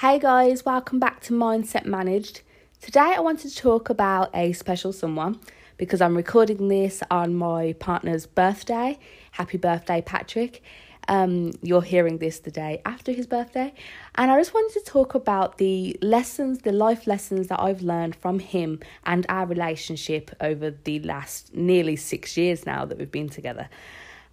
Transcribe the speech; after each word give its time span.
Hey 0.00 0.18
guys, 0.18 0.62
welcome 0.62 0.98
back 0.98 1.20
to 1.22 1.32
Mindset 1.32 1.86
Managed. 1.86 2.42
Today 2.82 3.14
I 3.16 3.20
wanted 3.20 3.48
to 3.50 3.56
talk 3.56 3.88
about 3.88 4.28
a 4.34 4.52
special 4.52 4.92
someone 4.92 5.40
because 5.78 6.02
I'm 6.02 6.14
recording 6.14 6.68
this 6.68 7.02
on 7.10 7.34
my 7.34 7.72
partner's 7.80 8.26
birthday. 8.26 8.98
Happy 9.30 9.56
birthday, 9.56 10.02
Patrick. 10.02 10.62
Um, 11.08 11.52
you're 11.62 11.80
hearing 11.80 12.18
this 12.18 12.40
the 12.40 12.50
day 12.50 12.82
after 12.84 13.10
his 13.10 13.26
birthday. 13.26 13.72
And 14.16 14.30
I 14.30 14.38
just 14.38 14.52
wanted 14.52 14.78
to 14.78 14.84
talk 14.84 15.14
about 15.14 15.56
the 15.56 15.96
lessons, 16.02 16.58
the 16.58 16.72
life 16.72 17.06
lessons 17.06 17.48
that 17.48 17.58
I've 17.58 17.80
learned 17.80 18.16
from 18.16 18.38
him 18.38 18.80
and 19.06 19.24
our 19.30 19.46
relationship 19.46 20.30
over 20.42 20.72
the 20.72 21.00
last 21.00 21.54
nearly 21.54 21.96
six 21.96 22.36
years 22.36 22.66
now 22.66 22.84
that 22.84 22.98
we've 22.98 23.10
been 23.10 23.30
together. 23.30 23.70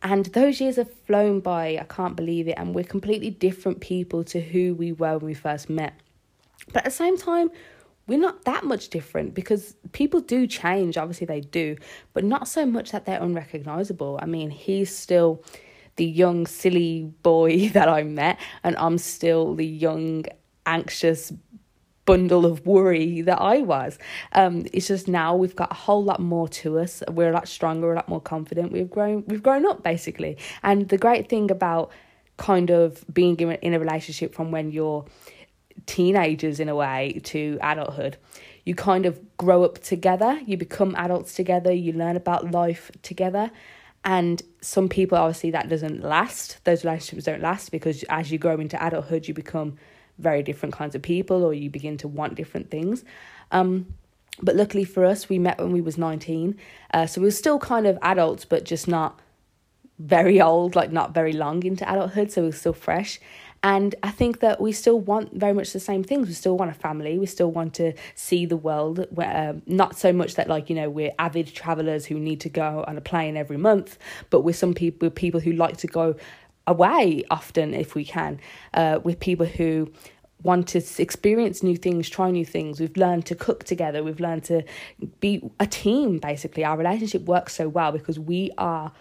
And 0.04 0.26
those 0.28 0.60
years 0.60 0.76
have 0.76 0.92
flown 1.06 1.40
by, 1.40 1.78
I 1.80 1.86
can't 1.90 2.16
believe 2.16 2.48
it. 2.50 2.56
And 2.58 2.76
we're 2.76 2.84
completely 2.84 3.30
different 3.30 3.80
people 3.80 4.24
to 4.26 4.42
who 4.42 4.76
we 4.76 4.92
were 4.92 5.18
when 5.18 5.28
we 5.28 5.34
first 5.34 5.70
met. 5.70 5.94
But 6.68 6.80
at 6.80 6.86
the 6.86 6.92
same 6.92 7.18
time, 7.18 7.50
we're 8.06 8.20
not 8.20 8.44
that 8.44 8.66
much 8.66 8.89
different 8.89 9.34
because 9.34 9.75
people 9.94 10.20
do 10.20 10.46
change, 10.46 10.97
obviously 10.97 11.25
they 11.25 11.39
do, 11.39 11.78
but 12.14 12.25
not 12.25 12.50
so 12.50 12.66
much 12.66 12.92
that 12.92 13.06
they're 13.06 13.21
unrecognizable. 13.21 14.20
I 14.21 14.25
mean, 14.25 14.50
he's 14.50 14.96
still 14.96 15.42
the 15.96 16.06
young, 16.06 16.46
silly 16.47 17.14
boy 17.24 17.70
that 17.74 17.88
I 17.88 18.04
met, 18.04 18.39
and 18.64 18.75
I'm 18.78 18.97
still 18.97 19.56
the 19.56 19.66
young, 19.66 20.25
anxious 20.66 21.32
bundle 22.06 22.46
of 22.46 22.66
worry 22.66 23.21
that 23.21 23.42
I 23.42 23.60
was. 23.60 23.98
Um, 24.34 24.66
it's 24.74 24.88
just 24.88 25.07
now 25.07 25.36
we've 25.36 25.56
got 25.56 25.71
a 25.71 25.75
whole 25.75 26.04
lot 26.04 26.20
more 26.20 26.48
to 26.50 26.80
us. 26.80 27.02
We're 27.10 27.30
a 27.30 27.34
lot 27.34 27.48
stronger, 27.48 27.92
a 27.92 27.96
lot 27.96 28.10
more 28.10 28.21
confident. 28.21 28.71
We've 28.71 28.89
grown, 28.89 29.24
we've 29.28 29.44
grown 29.44 29.66
up 29.66 29.84
basically. 29.84 30.38
And 30.64 30.89
the 30.89 30.97
great 30.97 31.30
thing 31.30 31.50
about 31.52 31.92
kind 32.38 32.70
of 32.70 33.06
being 33.14 33.39
in 33.39 33.52
a, 33.52 33.53
in 33.56 33.73
a 33.73 33.80
relationship 33.80 34.34
from 34.34 34.52
when 34.52 34.72
you're 34.72 35.06
teenagers 35.86 36.59
in 36.59 36.70
a 36.70 36.75
way 36.75 37.20
to 37.23 37.58
adulthood 37.61 38.17
you 38.64 38.75
kind 38.75 39.05
of 39.05 39.20
grow 39.38 39.64
up 39.64 39.80
together 39.80 40.39
you 40.45 40.55
become 40.55 40.95
adults 40.95 41.33
together 41.33 41.72
you 41.72 41.92
learn 41.92 42.16
about 42.16 42.52
life 42.52 42.92
together 43.02 43.52
and 44.05 44.42
some 44.61 44.88
people 44.88 45.17
obviously 45.17 45.52
that 45.52 45.70
doesn't 45.70 46.02
last 46.02 46.64
those 46.64 46.86
relationships 46.86 47.25
don't 47.25 47.42
last 47.42 47.72
because 47.72 48.03
as 48.03 48.31
you 48.31 48.38
grow 48.38 48.59
into 48.59 48.81
adulthood 48.86 49.27
you 49.27 49.33
become 49.33 49.77
very 50.17 50.44
different 50.44 50.73
kinds 50.73 50.95
of 50.95 51.02
people 51.02 51.44
or 51.44 51.53
you 51.53 51.69
begin 51.69 51.97
to 51.97 52.08
want 52.08 52.36
different 52.36 52.69
things 52.69 53.03
um, 53.52 53.86
but 54.42 54.55
luckily 54.55 54.83
for 54.83 55.05
us 55.05 55.30
we 55.30 55.39
met 55.39 55.59
when 55.59 55.72
we 55.72 55.81
was 55.81 55.97
19 55.97 56.58
uh, 56.94 57.05
so 57.05 57.22
we 57.22 57.28
were 57.28 57.31
still 57.31 57.59
kind 57.59 57.88
of 57.88 57.97
adults 58.02 58.45
but 58.45 58.64
just 58.64 58.88
not 58.88 59.20
very 60.00 60.42
old 60.42 60.75
like 60.75 60.92
not 60.92 61.14
very 61.14 61.33
long 61.33 61.64
into 61.64 61.89
adulthood 61.92 62.31
so 62.31 62.42
we 62.42 62.47
were 62.47 62.53
still 62.53 62.73
fresh 62.73 63.20
and 63.66 63.95
I 64.03 64.11
think 64.11 64.42
that 64.42 64.59
we 64.59 64.73
still 64.73 65.00
want 65.00 65.33
very 65.33 65.53
much 65.53 65.72
the 65.72 65.80
same 65.80 66.03
things. 66.03 66.27
We 66.27 66.33
still 66.33 66.58
want 66.58 66.70
a 66.70 66.73
family. 66.73 67.17
We 67.17 67.25
still 67.25 67.50
want 67.50 67.73
to 67.75 67.94
see 68.14 68.45
the 68.45 68.58
world. 68.58 69.08
Um, 69.17 69.61
not 69.66 69.98
so 69.98 70.11
much 70.11 70.36
that 70.36 70.50
like 70.50 70.70
you 70.70 70.75
know 70.75 70.89
we're 70.89 71.14
avid 71.17 71.48
travelers 71.55 72.05
who 72.05 72.20
need 72.20 72.42
to 72.42 72.50
go 72.50 72.83
on 72.86 72.98
a 72.98 73.02
plane 73.02 73.38
every 73.38 73.55
month, 73.55 73.98
but 74.30 74.42
we're 74.42 74.53
some 74.53 74.73
people 74.73 75.09
people 75.09 75.39
who 75.39 75.53
like 75.53 75.77
to 75.77 75.88
go 75.88 76.16
away 76.67 77.23
often 77.30 77.73
if 77.73 77.95
we 77.95 78.06
can. 78.06 78.39
Uh, 78.73 79.00
with 79.03 79.19
people 79.19 79.45
who 79.45 79.92
want 80.44 80.67
to 80.70 80.83
experience 81.02 81.64
new 81.64 81.78
things, 81.78 82.09
try 82.09 82.30
new 82.30 82.45
things. 82.45 82.80
We've 82.80 82.97
learned 82.97 83.25
to 83.28 83.36
cook 83.36 83.64
together. 83.64 84.03
We've 84.03 84.20
learned 84.20 84.44
to 84.45 84.64
be 85.20 85.42
a 85.59 85.66
team. 85.66 86.20
Basically, 86.20 86.64
our 86.66 86.78
relationship 86.78 87.23
works 87.23 87.55
so 87.55 87.70
well 87.70 87.92
because 87.92 88.20
we 88.20 88.52
are 88.58 88.92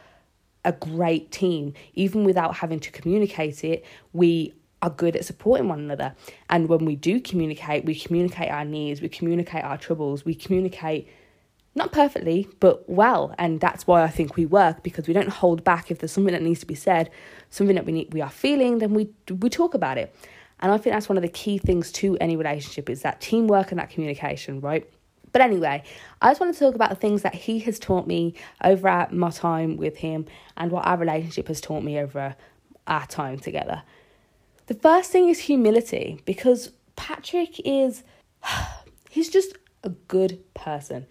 a 0.65 0.73
great 0.73 1.33
team. 1.33 1.75
Even 1.95 2.25
without 2.25 2.57
having 2.57 2.79
to 2.81 2.91
communicate 2.91 3.65
it, 3.65 3.85
we 4.13 4.55
are 4.81 4.91
good 4.91 5.17
at 5.17 5.25
supporting 5.25 5.69
one 5.69 5.81
another. 5.81 6.15
And 6.51 6.69
when 6.69 6.85
we 6.85 6.97
do 6.97 7.21
communicate, 7.21 7.85
we 7.85 7.95
communicate 7.95 8.51
our 8.51 8.65
needs, 8.65 9.01
we 9.01 9.09
communicate 9.09 9.65
our 9.65 9.79
troubles, 9.79 10.25
we 10.25 10.35
communicate 10.35 11.09
not 11.75 11.93
perfectly, 11.93 12.49
but 12.61 12.89
well. 12.89 13.35
And 13.39 13.61
that's 13.61 13.87
why 13.87 14.03
I 14.03 14.09
think 14.09 14.37
we 14.37 14.47
work 14.47 14.83
because 14.83 15.09
we 15.09 15.15
don't 15.15 15.29
hold 15.29 15.65
back 15.65 15.91
if 15.91 15.99
there's 15.99 16.13
something 16.13 16.33
that 16.33 16.43
needs 16.43 16.61
to 16.61 16.67
be 16.67 16.75
said, 16.75 17.11
something 17.51 17.77
that 17.77 17.87
we 17.87 17.93
need, 17.93 18.13
we 18.13 18.21
are 18.21 18.31
feeling, 18.31 18.79
then 18.79 18.95
we 18.95 19.11
we 19.31 19.49
talk 19.49 19.75
about 19.75 19.99
it. 19.99 20.15
And 20.61 20.71
I 20.71 20.79
think 20.79 20.95
that's 20.95 21.09
one 21.09 21.19
of 21.19 21.23
the 21.23 21.29
key 21.29 21.59
things 21.59 21.91
to 21.93 22.17
any 22.21 22.37
relationship 22.37 22.89
is 22.89 23.03
that 23.03 23.21
teamwork 23.21 23.73
and 23.73 23.81
that 23.81 23.91
communication, 23.91 24.61
right? 24.61 24.89
But 25.33 25.41
anyway, 25.41 25.83
I 26.21 26.31
just 26.31 26.41
want 26.41 26.55
to 26.55 26.61
talk 26.61 26.75
about 26.75 26.91
the 26.91 26.97
things 26.97 27.23
that 27.23 27.35
he 27.35 27.59
has 27.61 27.79
taught 27.79 28.07
me 28.07 28.35
over 28.63 29.09
my 29.11 29.31
time 29.31 29.77
with 29.77 29.97
him 29.97 30.27
and 30.57 30.71
what 30.71 30.87
our 30.87 30.97
relationship 30.97 31.49
has 31.49 31.61
taught 31.61 31.83
me 31.83 31.99
over 31.99 32.37
our 32.87 33.07
time 33.07 33.39
together. 33.39 33.83
The 34.67 34.75
first 34.75 35.11
thing 35.11 35.29
is 35.29 35.41
humility 35.41 36.21
because 36.27 36.71
Patrick 36.97 37.61
is, 37.65 38.05
he's 39.11 39.31
just 39.31 39.57
a 39.83 39.89
good 39.89 40.39
person. 40.55 41.07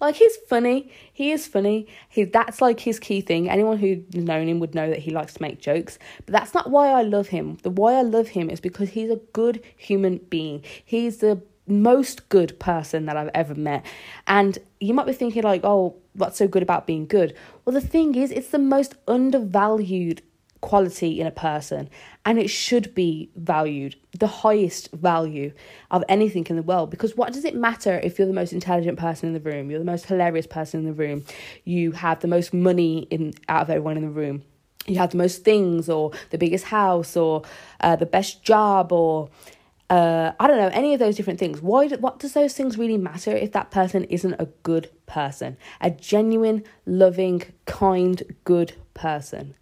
Like 0.00 0.16
he's 0.16 0.36
funny. 0.48 0.90
He 1.12 1.30
is 1.30 1.46
funny. 1.46 1.86
He 2.08 2.24
that's 2.24 2.62
like 2.62 2.80
his 2.80 2.98
key 2.98 3.20
thing. 3.20 3.48
Anyone 3.50 3.78
who's 3.78 3.98
known 4.14 4.48
him 4.48 4.58
would 4.60 4.74
know 4.74 4.88
that 4.88 5.00
he 5.00 5.10
likes 5.10 5.34
to 5.34 5.42
make 5.42 5.60
jokes. 5.60 5.98
But 6.24 6.32
that's 6.32 6.54
not 6.54 6.70
why 6.70 6.88
I 6.88 7.02
love 7.02 7.28
him. 7.28 7.58
The 7.62 7.70
why 7.70 7.94
I 7.94 8.02
love 8.02 8.28
him 8.28 8.48
is 8.48 8.60
because 8.60 8.90
he's 8.90 9.10
a 9.10 9.20
good 9.32 9.62
human 9.76 10.18
being. 10.18 10.64
He's 10.84 11.18
the 11.18 11.42
most 11.66 12.28
good 12.28 12.58
person 12.58 13.06
that 13.06 13.16
I've 13.16 13.30
ever 13.34 13.54
met. 13.54 13.84
And 14.26 14.58
you 14.80 14.94
might 14.94 15.06
be 15.06 15.12
thinking, 15.12 15.42
like, 15.42 15.62
oh, 15.64 15.96
what's 16.14 16.38
so 16.38 16.48
good 16.48 16.62
about 16.62 16.86
being 16.86 17.06
good? 17.06 17.34
Well, 17.64 17.74
the 17.74 17.80
thing 17.80 18.14
is, 18.14 18.30
it's 18.30 18.48
the 18.48 18.58
most 18.58 18.94
undervalued 19.06 20.22
quality 20.60 21.20
in 21.20 21.26
a 21.26 21.30
person 21.30 21.88
and 22.24 22.38
it 22.38 22.48
should 22.48 22.94
be 22.94 23.30
valued 23.36 23.96
the 24.18 24.26
highest 24.26 24.90
value 24.92 25.52
of 25.90 26.04
anything 26.08 26.46
in 26.48 26.56
the 26.56 26.62
world 26.62 26.90
because 26.90 27.16
what 27.16 27.32
does 27.32 27.44
it 27.44 27.54
matter 27.54 27.98
if 28.00 28.18
you're 28.18 28.28
the 28.28 28.34
most 28.34 28.52
intelligent 28.52 28.98
person 28.98 29.28
in 29.28 29.32
the 29.32 29.50
room 29.50 29.70
you're 29.70 29.78
the 29.78 29.84
most 29.84 30.06
hilarious 30.06 30.46
person 30.46 30.80
in 30.80 30.86
the 30.86 30.92
room 30.92 31.24
you 31.64 31.92
have 31.92 32.20
the 32.20 32.28
most 32.28 32.52
money 32.52 33.00
in 33.10 33.32
out 33.48 33.62
of 33.62 33.70
everyone 33.70 33.96
in 33.96 34.02
the 34.02 34.10
room 34.10 34.42
you 34.86 34.96
have 34.96 35.10
the 35.10 35.16
most 35.16 35.44
things 35.44 35.88
or 35.88 36.12
the 36.30 36.38
biggest 36.38 36.66
house 36.66 37.16
or 37.16 37.42
uh, 37.80 37.96
the 37.96 38.06
best 38.06 38.42
job 38.42 38.92
or 38.92 39.30
uh, 39.90 40.32
I 40.38 40.46
don't 40.46 40.58
know, 40.58 40.70
any 40.72 40.94
of 40.94 41.00
those 41.00 41.16
different 41.16 41.40
things. 41.40 41.60
Why? 41.60 41.88
Do, 41.88 41.96
what 41.96 42.20
does 42.20 42.32
those 42.32 42.54
things 42.54 42.78
really 42.78 42.96
matter 42.96 43.32
if 43.32 43.50
that 43.52 43.72
person 43.72 44.04
isn't 44.04 44.34
a 44.34 44.46
good 44.62 44.88
person, 45.06 45.56
a 45.80 45.90
genuine, 45.90 46.62
loving, 46.86 47.42
kind, 47.66 48.22
good 48.44 48.74
person? 48.94 49.56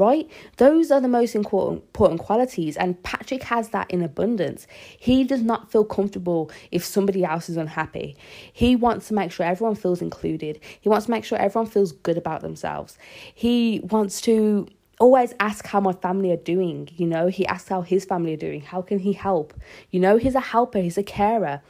Right? 0.00 0.30
Those 0.56 0.90
are 0.90 1.00
the 1.00 1.08
most 1.08 1.34
important, 1.34 2.20
qualities, 2.20 2.78
and 2.78 3.00
Patrick 3.02 3.42
has 3.44 3.68
that 3.68 3.90
in 3.90 4.02
abundance. 4.02 4.66
He 4.98 5.24
does 5.24 5.42
not 5.42 5.70
feel 5.70 5.84
comfortable 5.84 6.50
if 6.70 6.82
somebody 6.82 7.22
else 7.22 7.50
is 7.50 7.58
unhappy. 7.58 8.16
He 8.52 8.76
wants 8.76 9.08
to 9.08 9.14
make 9.14 9.30
sure 9.30 9.44
everyone 9.44 9.74
feels 9.74 10.00
included. 10.00 10.58
He 10.80 10.88
wants 10.88 11.04
to 11.04 11.10
make 11.10 11.24
sure 11.24 11.36
everyone 11.38 11.70
feels 11.70 11.92
good 11.92 12.16
about 12.16 12.40
themselves. 12.40 12.96
He 13.34 13.80
wants 13.90 14.22
to 14.22 14.66
always 15.00 15.34
ask 15.40 15.66
how 15.66 15.80
my 15.80 15.92
family 15.92 16.30
are 16.30 16.36
doing. 16.36 16.88
You 16.96 17.06
know, 17.06 17.26
he 17.28 17.46
asks 17.46 17.68
how 17.68 17.82
his 17.82 18.04
family 18.04 18.34
are 18.34 18.38
doing. 18.38 18.60
How 18.60 18.82
can 18.82 18.98
he 18.98 19.12
help? 19.12 19.54
You 19.90 20.00
know, 20.00 20.16
he's 20.18 20.34
a 20.34 20.40
helper, 20.40 20.78
he's 20.78 20.98
a 20.98 21.02
carer. 21.02 21.62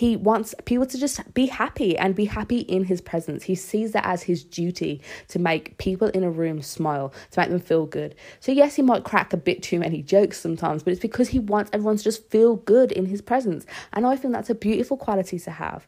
He 0.00 0.16
wants 0.16 0.54
people 0.64 0.86
to 0.86 0.96
just 0.96 1.34
be 1.34 1.44
happy 1.44 1.94
and 1.98 2.14
be 2.14 2.24
happy 2.24 2.60
in 2.60 2.84
his 2.84 3.02
presence. 3.02 3.42
He 3.42 3.54
sees 3.54 3.92
that 3.92 4.06
as 4.06 4.22
his 4.22 4.42
duty 4.42 5.02
to 5.28 5.38
make 5.38 5.76
people 5.76 6.08
in 6.08 6.24
a 6.24 6.30
room 6.30 6.62
smile, 6.62 7.12
to 7.32 7.40
make 7.40 7.50
them 7.50 7.60
feel 7.60 7.84
good. 7.84 8.14
So, 8.40 8.50
yes, 8.50 8.76
he 8.76 8.80
might 8.80 9.04
crack 9.04 9.34
a 9.34 9.36
bit 9.36 9.62
too 9.62 9.78
many 9.78 10.00
jokes 10.00 10.40
sometimes, 10.40 10.82
but 10.82 10.92
it's 10.92 11.02
because 11.02 11.28
he 11.28 11.38
wants 11.38 11.68
everyone 11.74 11.98
to 11.98 12.02
just 12.02 12.30
feel 12.30 12.56
good 12.56 12.92
in 12.92 13.04
his 13.04 13.20
presence. 13.20 13.66
And 13.92 14.06
I 14.06 14.16
think 14.16 14.32
that's 14.32 14.48
a 14.48 14.54
beautiful 14.54 14.96
quality 14.96 15.38
to 15.40 15.50
have. 15.50 15.86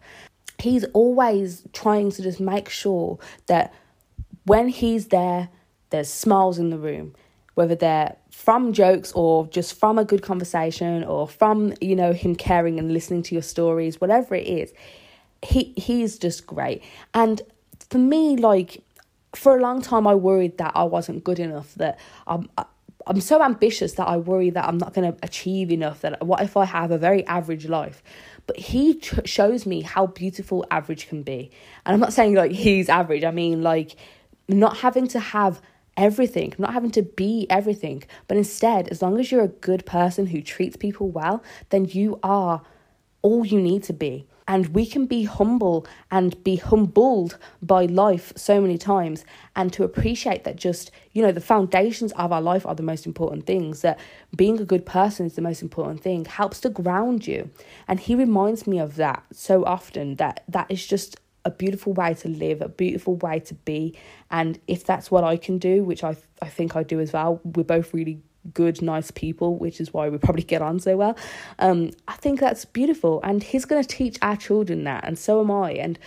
He's 0.59 0.85
always 0.93 1.63
trying 1.73 2.11
to 2.11 2.23
just 2.23 2.39
make 2.39 2.69
sure 2.69 3.19
that 3.47 3.73
when 4.45 4.69
he's 4.69 5.07
there, 5.07 5.49
there's 5.89 6.11
smiles 6.11 6.59
in 6.59 6.69
the 6.69 6.77
room, 6.77 7.15
whether 7.55 7.75
they're 7.75 8.17
from 8.43 8.73
jokes 8.73 9.13
or 9.13 9.47
just 9.47 9.79
from 9.79 9.99
a 9.99 10.05
good 10.05 10.21
conversation 10.21 11.05
or 11.05 11.29
from, 11.29 11.73
you 11.81 11.95
know, 11.95 12.13
him 12.13 12.35
caring 12.35 12.81
and 12.81 12.93
listening 12.93 13.23
to 13.23 13.37
your 13.37 13.43
stories, 13.43 14.01
whatever 14.01 14.35
it 14.35 14.47
is. 14.47 14.73
He 15.43 15.73
he's 15.77 16.19
just 16.19 16.45
great. 16.45 16.83
And 17.15 17.41
for 17.89 17.99
me, 17.99 18.37
like 18.37 18.83
for 19.37 19.57
a 19.57 19.63
long 19.63 19.81
time 19.81 20.09
I 20.09 20.17
worried 20.17 20.59
that 20.59 20.73
I 20.75 20.83
wasn't 20.83 21.23
good 21.23 21.39
enough, 21.39 21.73
that 21.77 22.01
I'm 22.27 22.51
I'm 23.07 23.21
so 23.21 23.43
ambitious 23.45 23.93
that 23.93 24.09
I 24.09 24.17
worry 24.17 24.51
that 24.51 24.65
I'm 24.65 24.79
not 24.79 24.93
going 24.93 25.13
to 25.13 25.19
achieve 25.23 25.71
enough. 25.71 26.01
That 26.01 26.27
what 26.27 26.43
if 26.43 26.57
I 26.57 26.65
have 26.65 26.91
a 26.91 26.99
very 26.99 27.25
average 27.27 27.69
life? 27.69 28.03
But 28.49 28.57
he 28.57 28.95
ch- 28.99 29.21
shows 29.25 29.67
me 29.67 29.83
how 29.83 30.07
beautiful 30.09 30.67
average 30.69 31.07
can 31.07 31.23
be. 31.23 31.53
And 31.87 31.95
I'm 31.95 32.01
not 32.01 32.13
saying 32.13 32.35
like 32.35 32.51
he's 32.51 32.89
average. 32.89 33.23
I 33.23 33.31
mean 33.31 33.63
like 33.63 33.95
not 34.49 34.79
having 34.79 35.07
to 35.09 35.21
have 35.21 35.61
everything, 35.97 36.55
not 36.59 36.73
having 36.73 36.91
to 36.93 37.03
be 37.03 37.47
everything, 37.51 38.03
but 38.29 38.37
instead, 38.37 38.89
as 38.89 39.03
long 39.03 39.21
as 39.21 39.31
you're 39.31 39.45
a 39.45 39.49
good 39.49 39.85
person 39.85 40.27
who 40.27 40.41
treats 40.41 40.77
people 40.77 41.09
well, 41.09 41.43
then 41.71 41.85
you 41.85 42.19
are 42.23 42.63
all 43.23 43.45
you 43.47 43.61
need 43.61 43.83
to 43.85 43.93
be. 43.93 44.27
And 44.49 44.75
we 44.75 44.87
can 44.87 45.07
be 45.07 45.23
humble 45.23 45.87
and 46.11 46.43
be 46.43 46.57
humbled 46.57 47.39
by 47.63 47.87
life 47.87 48.33
so 48.35 48.61
many 48.61 48.77
times, 48.77 49.25
and 49.55 49.73
to 49.73 49.85
appreciate 49.85 50.43
that 50.43 50.57
just, 50.57 50.91
you 51.13 51.23
know, 51.23 51.31
the 51.31 51.41
foundations 51.41 52.11
of 52.13 52.33
our 52.33 52.43
life 52.43 52.67
are 52.67 52.75
the 52.75 52.83
most 52.83 53.07
important 53.07 53.47
things, 53.47 53.83
that 53.83 54.01
being 54.37 54.61
a 54.61 54.65
good 54.65 54.85
person 54.85 55.27
is 55.27 55.37
the 55.37 55.43
most 55.43 55.63
important 55.63 56.01
thing, 56.03 56.25
helps 56.25 56.59
to 56.61 56.71
ground 56.71 57.25
you. 57.27 57.51
And 57.87 58.01
he 58.01 58.17
reminds 58.17 58.67
me 58.67 58.81
of 58.81 58.97
that 58.97 59.23
so 59.33 59.65
often 59.65 60.17
that 60.17 60.43
that 60.49 60.67
is 60.69 60.85
just 60.87 61.17
a 61.45 61.51
beautiful 61.51 61.93
way 61.93 62.15
to 62.15 62.29
live, 62.29 62.61
a 62.61 62.69
beautiful 62.69 63.17
way 63.17 63.41
to 63.41 63.55
be. 63.55 63.97
And 64.31 64.59
if 64.67 64.85
that's 64.85 65.11
what 65.11 65.25
I 65.25 65.37
can 65.37 65.59
do, 65.59 65.85
which 65.85 66.05
I, 66.05 66.17
I 66.41 66.49
think 66.49 66.77
I 66.77 66.83
do 66.83 67.01
as 67.01 67.13
well, 67.13 67.41
we're 67.45 67.65
both 67.65 67.93
really 67.93 68.21
good, 68.55 68.83
nice 68.83 69.11
people, 69.11 69.57
which 69.57 69.81
is 69.81 69.93
why 69.93 70.09
we 70.09 70.19
probably 70.19 70.43
get 70.43 70.63
on 70.63 70.81
so 70.81 70.97
well. 70.97 71.17
Um, 71.59 71.91
I 72.09 72.15
think 72.15 72.41
that's 72.41 72.65
beautiful. 72.65 73.21
And 73.23 73.43
he's 73.43 73.65
going 73.65 73.83
to 73.83 73.89
teach 73.89 74.19
our 74.23 74.37
children 74.37 74.85
that, 74.85 75.05
and 75.05 75.19
so 75.19 75.41
am 75.41 75.51
I. 75.51 75.73
And 75.73 75.99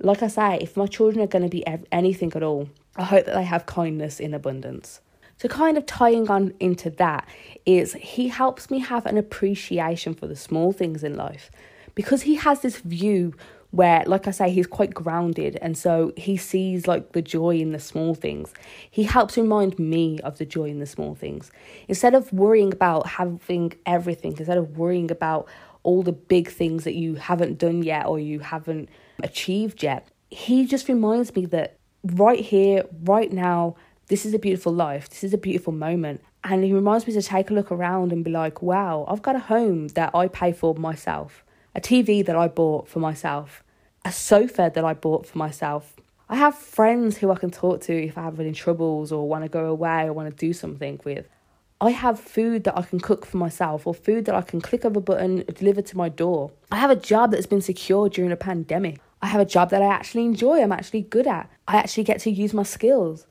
like 0.00 0.22
I 0.22 0.28
say, 0.28 0.58
if 0.60 0.76
my 0.76 0.86
children 0.86 1.22
are 1.22 1.28
going 1.28 1.44
to 1.44 1.48
be 1.48 1.64
anything 1.92 2.32
at 2.34 2.42
all, 2.42 2.68
I 2.96 3.04
hope 3.04 3.26
that 3.26 3.34
they 3.34 3.44
have 3.44 3.66
kindness 3.66 4.20
in 4.20 4.34
abundance. 4.34 5.00
So, 5.38 5.48
kind 5.48 5.78
of 5.78 5.86
tying 5.86 6.28
on 6.28 6.52
into 6.60 6.90
that 6.90 7.26
is 7.64 7.94
he 7.94 8.28
helps 8.28 8.70
me 8.70 8.78
have 8.80 9.06
an 9.06 9.16
appreciation 9.16 10.14
for 10.14 10.26
the 10.26 10.36
small 10.36 10.72
things 10.72 11.02
in 11.02 11.16
life 11.16 11.50
because 11.94 12.22
he 12.22 12.34
has 12.34 12.60
this 12.60 12.78
view 12.78 13.34
where 13.70 14.02
like 14.06 14.26
i 14.26 14.30
say 14.30 14.50
he's 14.50 14.66
quite 14.66 14.92
grounded. 14.92 15.58
And 15.62 15.76
so 15.76 16.12
he 16.16 16.36
sees 16.36 16.86
like 16.86 17.12
the 17.12 17.22
joy 17.22 17.56
in 17.56 17.72
the 17.72 17.78
small 17.78 18.14
things. 18.14 18.52
He 18.90 19.04
helps 19.04 19.36
remind 19.36 19.78
me 19.78 20.18
of 20.20 20.38
the 20.38 20.46
joy 20.46 20.64
in 20.64 20.80
the 20.80 20.86
small 20.86 21.14
things. 21.14 21.50
Instead 21.88 22.14
of 22.14 22.32
worrying 22.32 22.72
about 22.72 23.06
having 23.06 23.72
everything 23.86 24.32
instead 24.36 24.58
of 24.58 24.76
worrying 24.76 25.10
about 25.10 25.48
all 25.82 26.02
the 26.02 26.12
big 26.12 26.48
things 26.48 26.84
that 26.84 26.94
you 26.94 27.14
haven't 27.14 27.58
done 27.58 27.82
yet 27.82 28.06
or 28.06 28.18
you 28.18 28.40
haven't 28.40 28.90
achieved 29.22 29.82
yet 29.82 30.06
he 30.30 30.64
just 30.64 30.88
reminds 30.88 31.34
me 31.34 31.46
that 31.46 31.76
right 32.04 32.40
here 32.40 32.84
right 33.04 33.32
now 33.32 33.74
this 34.08 34.26
is 34.26 34.34
a 34.34 34.40
beautiful 34.40 34.72
life. 34.72 35.08
This 35.08 35.22
is 35.22 35.32
a 35.32 35.38
beautiful 35.38 35.72
moment. 35.72 36.20
And 36.42 36.64
he 36.64 36.72
reminds 36.72 37.06
me 37.06 37.12
to 37.12 37.22
take 37.22 37.48
a 37.48 37.54
look 37.54 37.70
around 37.70 38.12
and 38.12 38.24
be 38.24 38.30
like 38.30 38.62
wow 38.62 39.04
i've 39.08 39.22
got 39.22 39.36
a 39.36 39.40
home 39.40 39.88
that 39.88 40.14
i 40.14 40.26
pay 40.26 40.52
for 40.52 40.74
myself 40.74 41.44
a 41.74 41.80
TV 41.80 42.24
that 42.24 42.36
I 42.36 42.48
bought 42.48 42.88
for 42.88 42.98
myself, 42.98 43.62
a 44.04 44.12
sofa 44.12 44.70
that 44.74 44.84
I 44.84 44.94
bought 44.94 45.26
for 45.26 45.38
myself. 45.38 45.94
I 46.28 46.36
have 46.36 46.54
friends 46.54 47.18
who 47.18 47.30
I 47.30 47.36
can 47.36 47.50
talk 47.50 47.80
to 47.82 47.92
if 47.92 48.16
I 48.16 48.22
have 48.22 48.38
any 48.38 48.52
troubles 48.52 49.12
or 49.12 49.28
want 49.28 49.44
to 49.44 49.48
go 49.48 49.66
away 49.66 50.04
or 50.04 50.12
want 50.12 50.30
to 50.30 50.36
do 50.36 50.52
something 50.52 51.00
with. 51.04 51.26
I 51.80 51.90
have 51.90 52.20
food 52.20 52.64
that 52.64 52.76
I 52.76 52.82
can 52.82 53.00
cook 53.00 53.24
for 53.24 53.38
myself 53.38 53.86
or 53.86 53.94
food 53.94 54.26
that 54.26 54.34
I 54.34 54.42
can 54.42 54.60
click 54.60 54.84
of 54.84 54.96
a 54.96 55.00
button 55.00 55.44
delivered 55.54 55.86
to 55.86 55.96
my 55.96 56.08
door. 56.08 56.52
I 56.70 56.76
have 56.76 56.90
a 56.90 56.96
job 56.96 57.30
that's 57.32 57.46
been 57.46 57.62
secured 57.62 58.12
during 58.12 58.32
a 58.32 58.36
pandemic. 58.36 59.00
I 59.22 59.28
have 59.28 59.40
a 59.40 59.46
job 59.46 59.70
that 59.70 59.82
I 59.82 59.86
actually 59.86 60.24
enjoy, 60.24 60.62
I'm 60.62 60.72
actually 60.72 61.02
good 61.02 61.26
at. 61.26 61.50
I 61.66 61.76
actually 61.76 62.04
get 62.04 62.20
to 62.20 62.30
use 62.30 62.52
my 62.52 62.64
skills. 62.64 63.26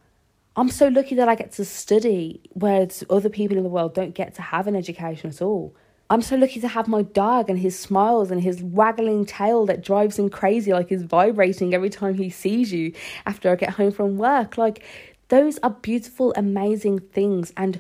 I'm 0.56 0.70
so 0.70 0.88
lucky 0.88 1.16
that 1.16 1.30
I 1.30 1.36
get 1.36 1.52
to 1.54 1.66
study, 1.66 2.42
whereas 2.54 3.04
other 3.10 3.30
people 3.30 3.56
in 3.56 3.64
the 3.64 3.70
world 3.70 3.94
don't 3.94 4.16
get 4.16 4.34
to 4.36 4.42
have 4.42 4.68
an 4.68 4.76
education 4.76 5.30
at 5.30 5.42
all. 5.42 5.76
I'm 6.12 6.24
so 6.24 6.36
lucky 6.36 6.60
to 6.62 6.68
have 6.68 6.88
my 6.88 7.04
dog 7.04 7.52
and 7.52 7.60
his 7.60 7.78
smiles 7.78 8.32
and 8.32 8.42
his 8.42 8.64
waggling 8.64 9.26
tail 9.26 9.68
that 9.68 9.84
drives 9.84 10.18
him 10.18 10.30
crazy, 10.30 10.74
like 10.74 10.90
he's 10.90 11.04
vibrating 11.04 11.76
every 11.76 11.92
time 11.92 12.16
he 12.16 12.32
sees 12.32 12.74
you 12.74 12.94
after 13.28 13.52
I 13.52 13.56
get 13.56 13.72
home 13.72 13.92
from 13.92 14.18
work. 14.18 14.58
Like, 14.58 14.84
those 15.28 15.60
are 15.60 15.70
beautiful, 15.70 16.34
amazing 16.36 17.00
things. 17.00 17.54
And 17.56 17.80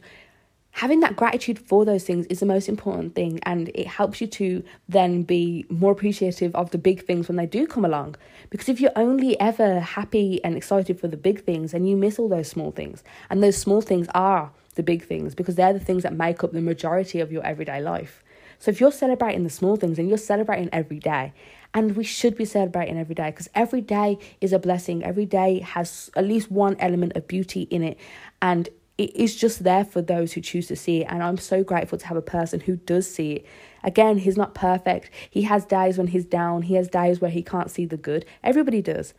having 0.69 0.99
that 0.99 1.15
gratitude 1.15 1.57
for 1.57 1.85
those 1.85 2.03
things 2.03 2.27
is 2.27 2.39
the 2.39 2.45
most 2.45 2.69
important 2.69 3.15
thing. 3.15 3.39
And 3.43 3.69
it 3.73 3.87
helps 3.87 4.21
you 4.21 4.27
to 4.27 4.63
then 4.87 5.23
be 5.23 5.65
more 5.69 5.91
appreciative 5.91 6.53
of 6.53 6.69
the 6.69 6.77
big 6.77 7.07
things 7.07 7.27
when 7.27 7.37
they 7.37 7.47
do 7.47 7.65
come 7.65 7.83
along. 7.83 8.15
Because 8.51 8.69
if 8.69 8.79
you're 8.79 8.91
only 8.95 9.39
ever 9.39 9.79
happy 9.79 10.39
and 10.43 10.55
excited 10.55 10.99
for 10.99 11.07
the 11.07 11.17
big 11.17 11.43
things, 11.45 11.71
then 11.71 11.85
you 11.85 11.97
miss 11.97 12.19
all 12.19 12.29
those 12.29 12.47
small 12.47 12.69
things. 12.69 13.03
And 13.31 13.41
those 13.41 13.57
small 13.57 13.81
things 13.81 14.07
are 14.13 14.51
the 14.79 14.83
big 14.83 15.03
things 15.03 15.35
because 15.35 15.55
they're 15.55 15.73
the 15.73 15.79
things 15.79 16.03
that 16.03 16.13
make 16.13 16.41
up 16.41 16.53
the 16.53 16.61
majority 16.61 17.19
of 17.19 17.33
your 17.33 17.45
everyday 17.45 17.81
life. 17.81 18.23
So 18.59 18.71
if 18.71 18.79
you're 18.79 18.93
celebrating 18.93 19.43
the 19.43 19.49
small 19.49 19.75
things 19.75 19.99
and 19.99 20.07
you're 20.07 20.17
celebrating 20.17 20.69
every 20.71 20.99
day, 20.99 21.33
and 21.73 21.97
we 21.97 22.05
should 22.05 22.37
be 22.37 22.45
celebrating 22.45 22.97
every 22.97 23.13
day 23.13 23.29
because 23.29 23.49
every 23.53 23.81
day 23.81 24.17
is 24.39 24.53
a 24.53 24.59
blessing. 24.59 25.03
Every 25.03 25.25
day 25.25 25.59
has 25.59 26.09
at 26.15 26.23
least 26.23 26.49
one 26.49 26.77
element 26.79 27.11
of 27.17 27.27
beauty 27.27 27.63
in 27.63 27.83
it, 27.83 27.99
and 28.41 28.69
it 28.97 29.13
is 29.15 29.35
just 29.35 29.65
there 29.65 29.83
for 29.83 30.01
those 30.01 30.31
who 30.31 30.39
choose 30.39 30.67
to 30.67 30.77
see 30.77 31.01
it. 31.01 31.07
And 31.09 31.21
I'm 31.21 31.37
so 31.37 31.61
grateful 31.61 31.97
to 31.97 32.07
have 32.07 32.17
a 32.17 32.21
person 32.21 32.61
who 32.61 32.77
does 32.77 33.13
see 33.13 33.33
it. 33.33 33.45
Again, 33.83 34.17
he's 34.17 34.37
not 34.37 34.55
perfect. 34.55 35.11
He 35.29 35.41
has 35.43 35.65
days 35.65 35.97
when 35.97 36.07
he's 36.07 36.25
down, 36.25 36.61
he 36.63 36.75
has 36.75 36.87
days 36.87 37.19
where 37.19 37.31
he 37.31 37.43
can't 37.43 37.69
see 37.69 37.85
the 37.85 37.97
good. 37.97 38.25
Everybody 38.45 38.81
does. 38.81 39.13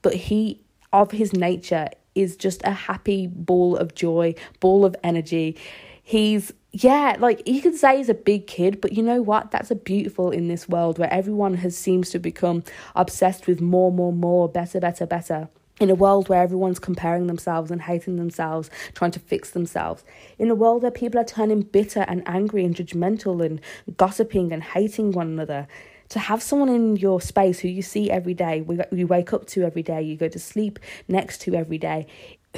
But 0.00 0.14
he, 0.14 0.62
of 0.92 1.10
his 1.10 1.34
nature, 1.34 1.88
is 2.14 2.36
just 2.36 2.62
a 2.64 2.72
happy 2.72 3.26
ball 3.26 3.76
of 3.76 3.94
joy, 3.94 4.34
ball 4.60 4.84
of 4.84 4.96
energy. 5.02 5.56
He's 6.02 6.52
yeah, 6.76 7.16
like 7.20 7.46
you 7.46 7.62
could 7.62 7.76
say 7.76 7.98
he's 7.98 8.08
a 8.08 8.14
big 8.14 8.48
kid, 8.48 8.80
but 8.80 8.92
you 8.92 9.02
know 9.02 9.22
what? 9.22 9.52
That's 9.52 9.70
a 9.70 9.76
beautiful 9.76 10.32
in 10.32 10.48
this 10.48 10.68
world 10.68 10.98
where 10.98 11.12
everyone 11.12 11.54
has 11.54 11.76
seems 11.76 12.10
to 12.10 12.18
become 12.18 12.64
obsessed 12.96 13.46
with 13.46 13.60
more, 13.60 13.92
more, 13.92 14.12
more, 14.12 14.48
better, 14.48 14.80
better, 14.80 15.06
better. 15.06 15.48
In 15.78 15.88
a 15.88 15.94
world 15.94 16.28
where 16.28 16.42
everyone's 16.42 16.80
comparing 16.80 17.28
themselves 17.28 17.70
and 17.70 17.82
hating 17.82 18.16
themselves, 18.16 18.70
trying 18.94 19.12
to 19.12 19.20
fix 19.20 19.50
themselves. 19.50 20.04
In 20.36 20.50
a 20.50 20.54
world 20.56 20.82
where 20.82 20.90
people 20.90 21.20
are 21.20 21.24
turning 21.24 21.62
bitter 21.62 22.04
and 22.08 22.22
angry 22.26 22.64
and 22.64 22.74
judgmental 22.74 23.44
and 23.44 23.60
gossiping 23.96 24.52
and 24.52 24.62
hating 24.62 25.12
one 25.12 25.28
another 25.28 25.68
to 26.14 26.20
have 26.20 26.40
someone 26.40 26.68
in 26.68 26.94
your 26.94 27.20
space 27.20 27.58
who 27.58 27.66
you 27.66 27.82
see 27.82 28.08
every 28.08 28.34
day, 28.34 28.64
you 28.92 29.06
wake 29.08 29.32
up 29.32 29.46
to 29.46 29.64
every 29.64 29.82
day, 29.82 30.00
you 30.00 30.16
go 30.16 30.28
to 30.28 30.38
sleep 30.38 30.78
next 31.08 31.40
to 31.40 31.56
every 31.56 31.76
day, 31.76 32.06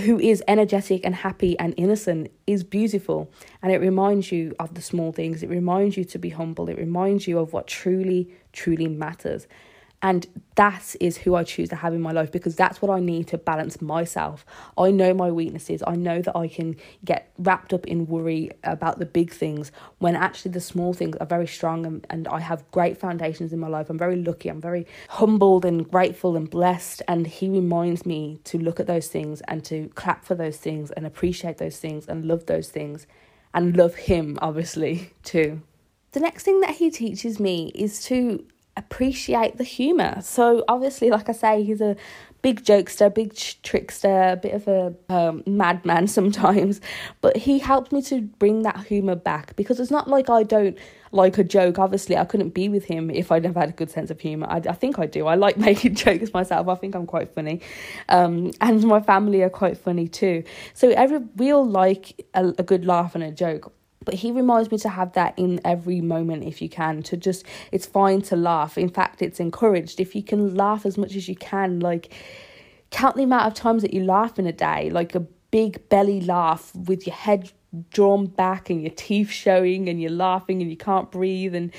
who 0.00 0.18
is 0.20 0.42
energetic 0.46 1.00
and 1.06 1.14
happy 1.14 1.58
and 1.58 1.72
innocent 1.78 2.30
is 2.46 2.62
beautiful. 2.62 3.32
And 3.62 3.72
it 3.72 3.80
reminds 3.80 4.30
you 4.30 4.54
of 4.58 4.74
the 4.74 4.82
small 4.82 5.10
things. 5.10 5.42
It 5.42 5.48
reminds 5.48 5.96
you 5.96 6.04
to 6.04 6.18
be 6.18 6.28
humble. 6.28 6.68
It 6.68 6.76
reminds 6.76 7.26
you 7.26 7.38
of 7.38 7.54
what 7.54 7.66
truly, 7.66 8.28
truly 8.52 8.88
matters. 8.88 9.46
And 10.02 10.26
that 10.56 10.94
is 11.00 11.18
who 11.18 11.34
I 11.34 11.44
choose 11.44 11.68
to 11.70 11.76
have 11.76 11.94
in 11.94 12.00
my 12.00 12.12
life 12.12 12.30
because 12.30 12.54
that's 12.54 12.80
what 12.80 12.90
I 12.90 13.00
need 13.00 13.28
to 13.28 13.38
balance 13.38 13.80
myself. 13.80 14.44
I 14.76 14.90
know 14.90 15.14
my 15.14 15.30
weaknesses. 15.30 15.82
I 15.86 15.96
know 15.96 16.20
that 16.22 16.36
I 16.36 16.48
can 16.48 16.76
get 17.04 17.32
wrapped 17.38 17.72
up 17.72 17.86
in 17.86 18.06
worry 18.06 18.50
about 18.62 18.98
the 18.98 19.06
big 19.06 19.32
things 19.32 19.72
when 19.98 20.14
actually 20.14 20.52
the 20.52 20.60
small 20.60 20.92
things 20.92 21.16
are 21.16 21.26
very 21.26 21.46
strong 21.46 21.86
and, 21.86 22.06
and 22.10 22.28
I 22.28 22.40
have 22.40 22.70
great 22.70 22.98
foundations 22.98 23.52
in 23.52 23.58
my 23.58 23.68
life. 23.68 23.90
I'm 23.90 23.98
very 23.98 24.16
lucky. 24.16 24.48
I'm 24.48 24.60
very 24.60 24.86
humbled 25.08 25.64
and 25.64 25.90
grateful 25.90 26.36
and 26.36 26.48
blessed. 26.48 27.02
And 27.08 27.26
he 27.26 27.48
reminds 27.48 28.04
me 28.04 28.40
to 28.44 28.58
look 28.58 28.78
at 28.78 28.86
those 28.86 29.08
things 29.08 29.40
and 29.42 29.64
to 29.64 29.90
clap 29.94 30.24
for 30.24 30.34
those 30.34 30.58
things 30.58 30.90
and 30.90 31.06
appreciate 31.06 31.58
those 31.58 31.78
things 31.78 32.06
and 32.06 32.26
love 32.26 32.46
those 32.46 32.68
things 32.68 33.06
and 33.54 33.76
love 33.76 33.94
him, 33.94 34.38
obviously, 34.42 35.12
too. 35.22 35.62
The 36.12 36.20
next 36.20 36.44
thing 36.44 36.60
that 36.60 36.76
he 36.76 36.90
teaches 36.90 37.40
me 37.40 37.72
is 37.74 38.04
to 38.04 38.46
appreciate 38.76 39.56
the 39.56 39.64
humor. 39.64 40.18
So 40.20 40.64
obviously, 40.68 41.10
like 41.10 41.28
I 41.28 41.32
say, 41.32 41.62
he's 41.62 41.80
a 41.80 41.96
big 42.42 42.62
jokester, 42.62 43.12
big 43.12 43.34
trickster, 43.62 44.32
a 44.32 44.36
bit 44.36 44.54
of 44.54 44.68
a 44.68 44.94
um, 45.08 45.42
madman 45.46 46.06
sometimes. 46.18 46.80
But 47.20 47.36
he 47.36 47.58
helped 47.58 47.92
me 47.92 48.02
to 48.02 48.22
bring 48.22 48.62
that 48.62 48.84
humor 48.86 49.16
back 49.16 49.56
because 49.56 49.80
it's 49.80 49.90
not 49.90 50.08
like 50.08 50.30
I 50.30 50.42
don't 50.42 50.78
like 51.12 51.38
a 51.38 51.44
joke. 51.44 51.78
Obviously, 51.78 52.16
I 52.16 52.24
couldn't 52.24 52.50
be 52.50 52.68
with 52.68 52.84
him 52.84 53.10
if 53.10 53.32
I 53.32 53.38
never 53.38 53.58
had 53.58 53.70
a 53.70 53.72
good 53.72 53.90
sense 53.90 54.10
of 54.10 54.20
humor. 54.20 54.46
I, 54.48 54.58
I 54.58 54.74
think 54.74 54.98
I 54.98 55.06
do. 55.06 55.26
I 55.26 55.34
like 55.34 55.56
making 55.70 55.94
jokes 55.94 56.32
myself. 56.32 56.68
I 56.68 56.74
think 56.74 56.94
I'm 56.94 57.06
quite 57.06 57.34
funny, 57.34 57.62
um, 58.08 58.52
and 58.60 58.84
my 58.84 59.00
family 59.00 59.42
are 59.42 59.50
quite 59.50 59.78
funny 59.78 60.06
too. 60.06 60.44
So 60.74 60.90
every 60.90 61.18
we 61.36 61.50
all 61.50 61.66
like 61.66 62.26
a, 62.34 62.48
a 62.58 62.62
good 62.62 62.84
laugh 62.84 63.14
and 63.14 63.24
a 63.24 63.30
joke 63.30 63.72
but 64.06 64.14
he 64.14 64.32
reminds 64.32 64.70
me 64.70 64.78
to 64.78 64.88
have 64.88 65.12
that 65.12 65.34
in 65.36 65.60
every 65.64 66.00
moment 66.00 66.44
if 66.44 66.62
you 66.62 66.70
can 66.70 67.02
to 67.02 67.16
just 67.18 67.44
it's 67.70 67.84
fine 67.84 68.22
to 68.22 68.36
laugh. 68.36 68.78
In 68.78 68.88
fact 68.88 69.20
it's 69.20 69.40
encouraged. 69.40 70.00
If 70.00 70.14
you 70.14 70.22
can 70.22 70.54
laugh 70.54 70.86
as 70.86 70.96
much 70.96 71.14
as 71.14 71.28
you 71.28 71.36
can 71.36 71.80
like 71.80 72.14
count 72.90 73.16
the 73.16 73.24
amount 73.24 73.46
of 73.46 73.52
times 73.52 73.82
that 73.82 73.92
you 73.92 74.04
laugh 74.04 74.38
in 74.38 74.46
a 74.46 74.52
day 74.52 74.88
like 74.88 75.14
a 75.14 75.20
big 75.50 75.88
belly 75.88 76.20
laugh 76.20 76.74
with 76.74 77.06
your 77.06 77.16
head 77.16 77.52
drawn 77.90 78.26
back 78.26 78.70
and 78.70 78.80
your 78.80 78.92
teeth 78.92 79.30
showing 79.30 79.88
and 79.88 80.00
you're 80.00 80.10
laughing 80.10 80.62
and 80.62 80.70
you 80.70 80.76
can't 80.76 81.10
breathe 81.10 81.54
and 81.54 81.72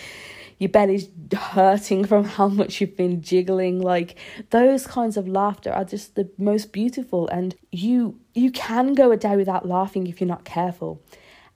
your 0.60 0.70
belly's 0.70 1.08
hurting 1.36 2.06
from 2.06 2.24
how 2.38 2.48
much 2.48 2.82
you've 2.82 2.98
been 2.98 3.22
jiggling 3.22 3.80
like 3.80 4.18
those 4.50 4.86
kinds 4.88 5.18
of 5.18 5.28
laughter 5.28 5.72
are 5.72 5.86
just 5.86 6.16
the 6.16 6.30
most 6.38 6.72
beautiful. 6.72 7.28
And 7.30 7.56
you 7.72 8.20
you 8.34 8.52
can 8.52 8.94
go 8.94 9.12
a 9.12 9.18
day 9.18 9.36
without 9.36 9.68
laughing 9.68 10.08
if 10.08 10.20
you're 10.20 10.28
not 10.28 10.46
careful 10.46 11.02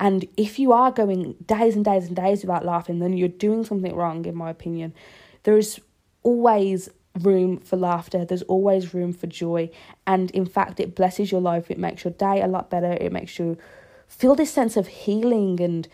and 0.02 0.28
if 0.36 0.58
you 0.58 0.72
are 0.72 0.92
going 0.92 1.36
days 1.46 1.76
and 1.76 1.86
days 1.86 2.08
and 2.08 2.16
days 2.16 2.42
without 2.42 2.66
laughing, 2.66 2.98
then 2.98 3.14
you're 3.14 3.28
doing 3.28 3.64
something 3.64 3.96
wrong, 3.96 4.26
in 4.26 4.36
my 4.36 4.50
opinion. 4.50 4.96
There's 5.44 5.80
always 6.24 6.90
room 7.20 7.60
for 7.60 7.78
laughter, 7.78 8.26
there's 8.26 8.42
always 8.44 8.96
room 8.96 9.14
for 9.14 9.28
joy. 9.28 9.70
And 10.08 10.32
in 10.32 10.48
fact, 10.48 10.80
it 10.80 10.96
blesses 10.96 11.32
your 11.32 11.40
life, 11.40 11.70
it 11.70 11.78
makes 11.78 12.04
your 12.04 12.14
day 12.14 12.42
a 12.42 12.48
lot 12.48 12.72
better, 12.72 12.94
it 12.94 13.12
makes 13.12 13.38
you 13.38 13.60
feel 14.08 14.34
this 14.34 14.52
sense 14.52 14.76
of 14.76 14.88
healing 14.88 15.62
and 15.62 15.88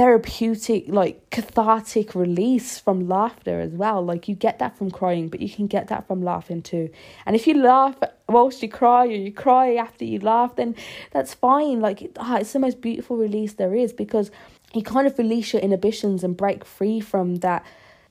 therapeutic, 0.00 0.84
like 0.88 1.28
cathartic 1.28 2.14
release 2.14 2.78
from 2.78 3.06
laughter 3.06 3.60
as 3.60 3.72
well. 3.72 4.02
Like 4.02 4.28
you 4.28 4.34
get 4.34 4.58
that 4.58 4.78
from 4.78 4.90
crying, 4.90 5.28
but 5.28 5.40
you 5.40 5.50
can 5.50 5.66
get 5.66 5.88
that 5.88 6.06
from 6.06 6.22
laughing 6.22 6.62
too. 6.62 6.88
And 7.26 7.36
if 7.36 7.46
you 7.46 7.62
laugh 7.62 7.96
whilst 8.26 8.62
you 8.62 8.70
cry 8.70 9.04
or 9.04 9.10
you 9.10 9.30
cry 9.30 9.74
after 9.74 10.06
you 10.06 10.18
laugh, 10.18 10.56
then 10.56 10.74
that's 11.10 11.34
fine. 11.34 11.80
Like 11.80 12.12
ah, 12.16 12.38
it's 12.38 12.54
the 12.54 12.58
most 12.58 12.80
beautiful 12.80 13.18
release 13.18 13.52
there 13.52 13.74
is 13.74 13.92
because 13.92 14.30
you 14.72 14.82
kind 14.82 15.06
of 15.06 15.18
release 15.18 15.52
your 15.52 15.60
inhibitions 15.60 16.24
and 16.24 16.34
break 16.34 16.64
free 16.64 17.00
from 17.00 17.36
that 17.40 17.62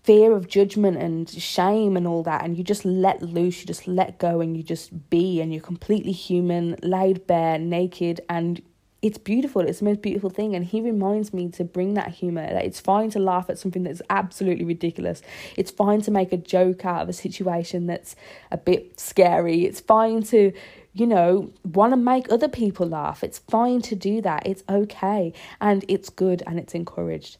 fear 0.03 0.33
of 0.33 0.47
judgment 0.47 0.97
and 0.97 1.27
shame 1.27 1.97
and 1.97 2.07
all 2.07 2.23
that 2.23 2.43
and 2.45 2.57
you 2.57 2.63
just 2.63 2.85
let 2.85 3.21
loose 3.21 3.59
you 3.59 3.65
just 3.65 3.85
let 3.85 4.17
go 4.17 4.39
and 4.39 4.55
you 4.55 4.63
just 4.63 5.09
be 5.09 5.41
and 5.41 5.53
you're 5.53 5.61
completely 5.61 6.13
human 6.13 6.75
laid 6.81 7.27
bare 7.27 7.59
naked 7.59 8.21
and 8.29 8.61
it's 9.01 9.17
beautiful. 9.17 9.61
It's 9.61 9.79
the 9.79 9.85
most 9.85 10.01
beautiful 10.01 10.29
thing. 10.29 10.55
And 10.55 10.65
he 10.65 10.81
reminds 10.81 11.33
me 11.33 11.49
to 11.51 11.63
bring 11.63 11.93
that 11.93 12.09
humor. 12.09 12.45
That 12.45 12.65
it's 12.65 12.79
fine 12.79 13.09
to 13.11 13.19
laugh 13.19 13.49
at 13.49 13.57
something 13.57 13.83
that's 13.83 14.01
absolutely 14.09 14.65
ridiculous. 14.65 15.21
It's 15.55 15.71
fine 15.71 16.01
to 16.01 16.11
make 16.11 16.33
a 16.33 16.37
joke 16.37 16.85
out 16.85 17.03
of 17.03 17.09
a 17.09 17.13
situation 17.13 17.87
that's 17.87 18.15
a 18.51 18.57
bit 18.57 18.99
scary. 18.99 19.65
It's 19.65 19.79
fine 19.79 20.23
to, 20.23 20.51
you 20.93 21.07
know, 21.07 21.53
want 21.63 21.93
to 21.93 21.97
make 21.97 22.31
other 22.31 22.49
people 22.49 22.87
laugh. 22.87 23.23
It's 23.23 23.39
fine 23.39 23.81
to 23.83 23.95
do 23.95 24.21
that. 24.21 24.45
It's 24.45 24.63
okay. 24.67 25.33
And 25.61 25.85
it's 25.87 26.09
good 26.09 26.43
and 26.45 26.59
it's 26.59 26.75
encouraged. 26.75 27.37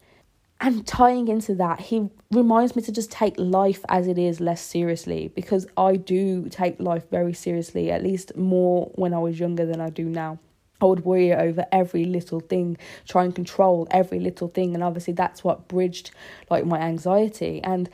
And 0.61 0.85
tying 0.85 1.29
into 1.29 1.55
that, 1.55 1.79
he 1.79 2.09
reminds 2.31 2.75
me 2.75 2.81
to 2.83 2.91
just 2.91 3.11
take 3.11 3.33
life 3.37 3.83
as 3.87 4.07
it 4.07 4.17
is 4.17 4.41
less 4.41 4.61
seriously 4.61 5.29
because 5.33 5.65
I 5.77 5.95
do 5.95 6.49
take 6.49 6.81
life 6.81 7.09
very 7.09 7.33
seriously, 7.33 7.91
at 7.91 8.03
least 8.03 8.35
more 8.35 8.91
when 8.95 9.13
I 9.13 9.19
was 9.19 9.39
younger 9.39 9.65
than 9.65 9.79
I 9.79 9.89
do 9.89 10.03
now. 10.03 10.39
I 10.81 10.85
would 10.85 11.05
worry 11.05 11.33
over 11.33 11.65
every 11.71 12.05
little 12.05 12.39
thing, 12.39 12.77
try 13.07 13.25
and 13.25 13.35
control 13.35 13.87
every 13.91 14.19
little 14.19 14.47
thing. 14.47 14.73
And 14.73 14.83
obviously, 14.83 15.13
that's 15.13 15.43
what 15.43 15.67
bridged 15.67 16.11
like 16.49 16.65
my 16.65 16.79
anxiety. 16.79 17.61
And 17.63 17.89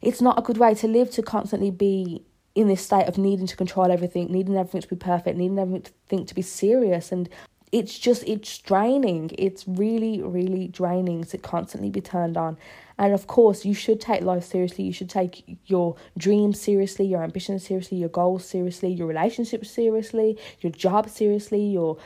it's 0.00 0.20
not 0.20 0.38
a 0.38 0.42
good 0.42 0.58
way 0.58 0.74
to 0.74 0.88
live 0.88 1.10
to 1.12 1.22
constantly 1.22 1.70
be 1.70 2.22
in 2.54 2.68
this 2.68 2.82
state 2.82 3.06
of 3.06 3.16
needing 3.16 3.46
to 3.46 3.56
control 3.56 3.90
everything, 3.90 4.30
needing 4.30 4.56
everything 4.56 4.80
to 4.80 4.88
be 4.88 4.96
perfect, 4.96 5.36
needing 5.36 5.58
everything 5.58 5.82
to 5.82 5.92
think 6.08 6.28
to 6.28 6.34
be 6.34 6.42
serious. 6.42 7.12
And 7.12 7.28
it's 7.72 7.98
just, 7.98 8.24
it's 8.26 8.58
draining. 8.58 9.30
It's 9.38 9.66
really, 9.66 10.20
really 10.22 10.66
draining 10.68 11.24
to 11.24 11.38
constantly 11.38 11.90
be 11.90 12.00
turned 12.00 12.36
on. 12.36 12.58
And 12.98 13.14
of 13.14 13.26
course, 13.26 13.64
you 13.64 13.74
should 13.74 14.00
take 14.00 14.22
life 14.22 14.44
seriously. 14.44 14.84
You 14.84 14.92
should 14.92 15.08
take 15.08 15.58
your 15.66 15.96
dreams 16.18 16.60
seriously, 16.60 17.06
your 17.06 17.22
ambitions 17.22 17.66
seriously, 17.66 17.98
your 17.98 18.08
goals 18.08 18.44
seriously, 18.44 18.92
your 18.92 19.06
relationships 19.06 19.70
seriously, 19.70 20.36
your 20.60 20.72
job 20.72 21.08
seriously, 21.08 21.64
your 21.64 21.96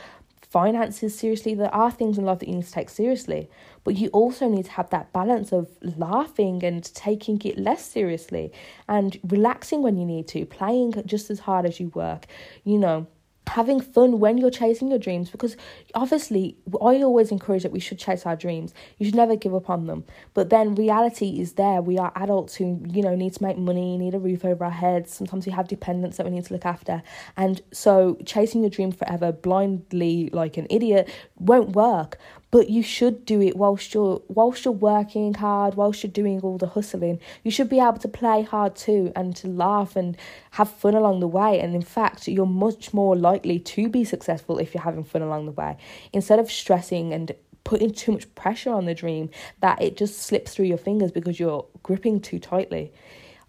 finances 0.55 1.19
seriously. 1.19 1.55
There 1.55 1.75
are 1.75 1.91
things 1.91 2.17
in 2.17 2.25
life 2.25 2.39
that 2.39 2.49
you 2.49 2.55
need 2.55 2.67
to 2.67 2.71
take 2.71 2.89
seriously, 2.89 3.51
but 3.83 3.97
you 3.97 4.09
also 4.11 4.49
need 4.49 4.67
to 4.67 4.71
have 4.73 4.91
that 4.91 5.13
balance 5.13 5.51
of 5.51 5.69
laughing 5.83 6.63
and 6.63 6.85
taking 6.95 7.41
it 7.45 7.59
less 7.59 7.85
seriously 7.85 8.53
and 8.89 9.19
relaxing 9.25 9.83
when 9.83 9.97
you 9.97 10.07
need 10.07 10.29
to, 10.29 10.47
playing 10.47 11.03
just 11.07 11.29
as 11.29 11.41
hard 11.41 11.67
as 11.67 11.81
you 11.81 11.89
work. 11.89 12.27
You 12.63 12.79
know, 12.79 13.09
having 13.47 13.81
fun 13.81 14.19
when 14.21 14.39
you're 14.39 14.51
chasing 14.51 14.89
your 14.89 14.99
dreams 14.99 15.31
because 15.31 15.57
obviously 15.95 16.57
I 16.75 17.03
always 17.03 17.31
encourage 17.31 17.63
that 17.63 17.73
we 17.73 17.81
should 17.81 17.99
chase 17.99 18.27
our 18.27 18.37
dreams. 18.37 18.73
You 18.99 19.07
should 19.07 19.15
never 19.15 19.37
give 19.37 19.55
up 19.55 19.69
on 19.69 19.87
them. 19.87 20.05
But 20.33 20.51
then 20.51 20.75
reality 20.75 21.41
is 21.41 21.55
there. 21.55 21.83
We 21.83 21.99
are 21.99 22.13
adults 22.17 22.55
who, 22.55 22.83
you 22.89 23.03
know, 23.03 23.15
need 23.15 23.35
to 23.35 23.43
make 23.43 23.59
money, 23.59 23.99
need 23.99 24.15
a 24.15 24.19
roof 24.19 24.45
over 24.45 24.65
our 24.65 24.71
heads. 24.71 25.15
Sometimes 25.15 25.47
we 25.47 25.53
have 25.53 25.69
dependents 25.69 26.17
that 26.17 26.25
we 26.25 26.33
need 26.33 26.45
to 26.47 26.53
look 26.53 26.67
after. 26.67 27.03
And 27.37 27.61
so 27.73 28.19
chasing 28.25 28.63
your 28.63 28.71
dream 28.71 28.93
forever 28.93 29.33
blindly 29.33 30.31
like 30.33 30.57
an 30.57 30.67
idiot 30.71 31.11
won't 31.39 31.71
work 31.71 32.19
but 32.55 32.71
you 32.71 32.85
should 32.85 33.27
do 33.27 33.43
it 33.43 33.57
whilst 33.57 33.95
you're 33.95 34.23
whilst 34.29 34.65
you're 34.65 34.71
working 34.73 35.35
hard 35.35 35.75
whilst 35.75 36.05
you're 36.05 36.13
doing 36.13 36.41
all 36.43 36.57
the 36.57 36.69
hustling. 36.69 37.19
You 37.43 37.51
should 37.51 37.69
be 37.69 37.81
able 37.81 37.99
to 37.99 38.07
play 38.07 38.43
hard 38.43 38.77
too 38.77 39.13
and 39.17 39.35
to 39.39 39.49
laugh 39.49 39.97
and 39.97 40.17
have 40.53 40.71
fun 40.71 40.95
along 40.95 41.19
the 41.19 41.27
way. 41.27 41.59
And 41.59 41.75
in 41.75 41.83
fact 41.83 42.29
you're 42.29 42.47
much 42.47 42.95
more 42.95 43.17
likely 43.17 43.59
to 43.59 43.89
be 43.89 44.05
successful 44.05 44.61
if 44.61 44.73
you're 44.73 44.85
having 44.85 45.03
fun 45.03 45.23
along 45.23 45.47
the 45.47 45.51
way. 45.51 45.77
Instead 46.13 46.39
of 46.39 46.49
stressing 46.49 47.13
and 47.13 47.35
putting 47.65 47.93
too 47.93 48.13
much 48.13 48.33
pressure 48.37 48.71
on 48.71 48.85
the 48.85 48.95
dream 48.95 49.31
that 49.59 49.83
it 49.83 49.97
just 49.97 50.23
slips 50.23 50.55
through 50.55 50.67
your 50.67 50.79
fingers 50.79 51.11
because 51.11 51.41
you're 51.41 51.67
gripping 51.83 52.21
too 52.21 52.39
tightly. 52.39 52.93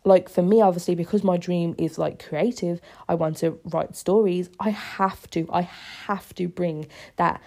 Like 0.03 0.29
for 0.29 0.41
me 0.41 0.61
obviously 0.61 0.95
because 0.95 1.23
my 1.23 1.37
dream 1.37 1.75
is 1.77 1.99
like 1.99 2.27
creative 2.27 2.81
i 3.07 3.13
want 3.15 3.37
to 3.37 3.59
write 3.65 3.95
stories 3.95 4.49
i 4.59 4.69
have 4.69 5.27
to 5.31 5.47
i 5.51 5.61
have 5.61 6.33
to 6.35 6.47
bring 6.47 6.87
that 7.17 7.41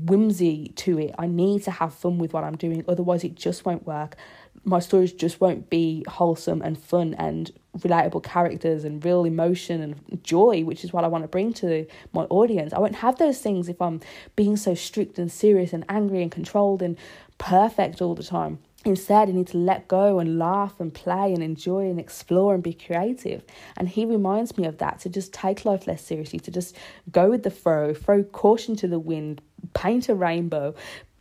whimsy 0.00 0.72
to 0.76 0.98
it. 0.98 1.14
I 1.18 1.26
need 1.26 1.62
to 1.64 1.70
have 1.70 1.94
fun 1.94 2.18
with 2.18 2.32
what 2.32 2.44
I'm 2.44 2.56
doing, 2.56 2.84
otherwise, 2.88 3.24
it 3.24 3.34
just 3.34 3.64
won't 3.64 3.86
work. 3.86 4.16
My 4.64 4.80
stories 4.80 5.12
just 5.12 5.40
won't 5.40 5.70
be 5.70 6.04
wholesome 6.08 6.60
and 6.62 6.76
fun 6.76 7.14
and 7.14 7.52
relatable 7.78 8.24
characters 8.24 8.84
and 8.84 9.04
real 9.04 9.24
emotion 9.24 9.80
and 9.80 10.24
joy, 10.24 10.64
which 10.64 10.82
is 10.82 10.92
what 10.92 11.04
I 11.04 11.08
want 11.08 11.22
to 11.22 11.28
bring 11.28 11.52
to 11.54 11.86
my 12.12 12.22
audience. 12.24 12.72
I 12.72 12.80
won't 12.80 12.96
have 12.96 13.18
those 13.18 13.40
things 13.40 13.68
if 13.68 13.80
I'm 13.80 14.00
being 14.34 14.56
so 14.56 14.74
strict 14.74 15.18
and 15.18 15.30
serious 15.30 15.72
and 15.72 15.84
angry 15.88 16.22
and 16.22 16.32
controlled 16.32 16.82
and 16.82 16.96
perfect 17.38 18.02
all 18.02 18.14
the 18.14 18.24
time. 18.24 18.58
Instead, 18.84 19.28
I 19.28 19.32
need 19.32 19.48
to 19.48 19.58
let 19.58 19.88
go 19.88 20.20
and 20.20 20.38
laugh 20.38 20.78
and 20.78 20.94
play 20.94 21.32
and 21.34 21.42
enjoy 21.42 21.90
and 21.90 21.98
explore 21.98 22.54
and 22.54 22.62
be 22.62 22.72
creative. 22.72 23.42
And 23.76 23.88
he 23.88 24.04
reminds 24.04 24.56
me 24.56 24.64
of 24.66 24.78
that 24.78 25.00
to 25.00 25.08
just 25.08 25.32
take 25.32 25.64
life 25.64 25.88
less 25.88 26.04
seriously, 26.04 26.38
to 26.40 26.52
just 26.52 26.76
go 27.10 27.28
with 27.30 27.42
the 27.42 27.50
flow, 27.50 27.94
throw 27.94 28.22
caution 28.22 28.76
to 28.76 28.86
the 28.86 29.00
wind, 29.00 29.42
paint 29.74 30.08
a 30.08 30.14
rainbow, 30.14 30.74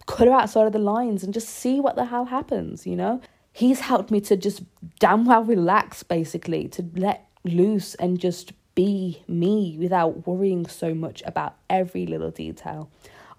cut 0.05 0.27
her 0.27 0.33
outside 0.33 0.67
of 0.67 0.73
the 0.73 0.79
lines, 0.79 1.23
and 1.23 1.33
just 1.33 1.49
see 1.49 1.79
what 1.79 1.95
the 1.95 2.05
hell 2.05 2.25
happens, 2.25 2.85
you 2.85 2.95
know? 2.95 3.21
He's 3.51 3.79
helped 3.79 4.11
me 4.11 4.19
to 4.21 4.35
just 4.35 4.63
damn 4.99 5.25
well 5.25 5.43
relax, 5.43 6.03
basically, 6.03 6.67
to 6.69 6.85
let 6.95 7.27
loose 7.43 7.95
and 7.95 8.19
just 8.19 8.53
be 8.75 9.23
me 9.27 9.77
without 9.79 10.27
worrying 10.27 10.67
so 10.67 10.93
much 10.93 11.23
about 11.25 11.55
every 11.69 12.05
little 12.05 12.31
detail. 12.31 12.89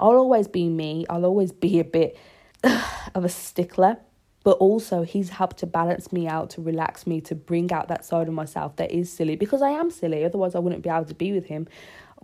I'll 0.00 0.16
always 0.16 0.48
be 0.48 0.68
me, 0.68 1.04
I'll 1.10 1.26
always 1.26 1.52
be 1.52 1.78
a 1.78 1.84
bit 1.84 2.18
of 3.14 3.24
a 3.24 3.28
stickler 3.28 3.98
but 4.46 4.58
also 4.58 5.02
he's 5.02 5.30
helped 5.30 5.56
to 5.56 5.66
balance 5.66 6.12
me 6.12 6.28
out 6.28 6.50
to 6.50 6.62
relax 6.62 7.04
me 7.04 7.20
to 7.20 7.34
bring 7.34 7.72
out 7.72 7.88
that 7.88 8.04
side 8.04 8.28
of 8.28 8.32
myself 8.32 8.76
that 8.76 8.92
is 8.92 9.12
silly 9.12 9.34
because 9.34 9.60
i 9.60 9.70
am 9.70 9.90
silly 9.90 10.24
otherwise 10.24 10.54
i 10.54 10.58
wouldn't 10.60 10.82
be 10.82 10.88
able 10.88 11.04
to 11.04 11.14
be 11.14 11.32
with 11.32 11.46
him 11.46 11.66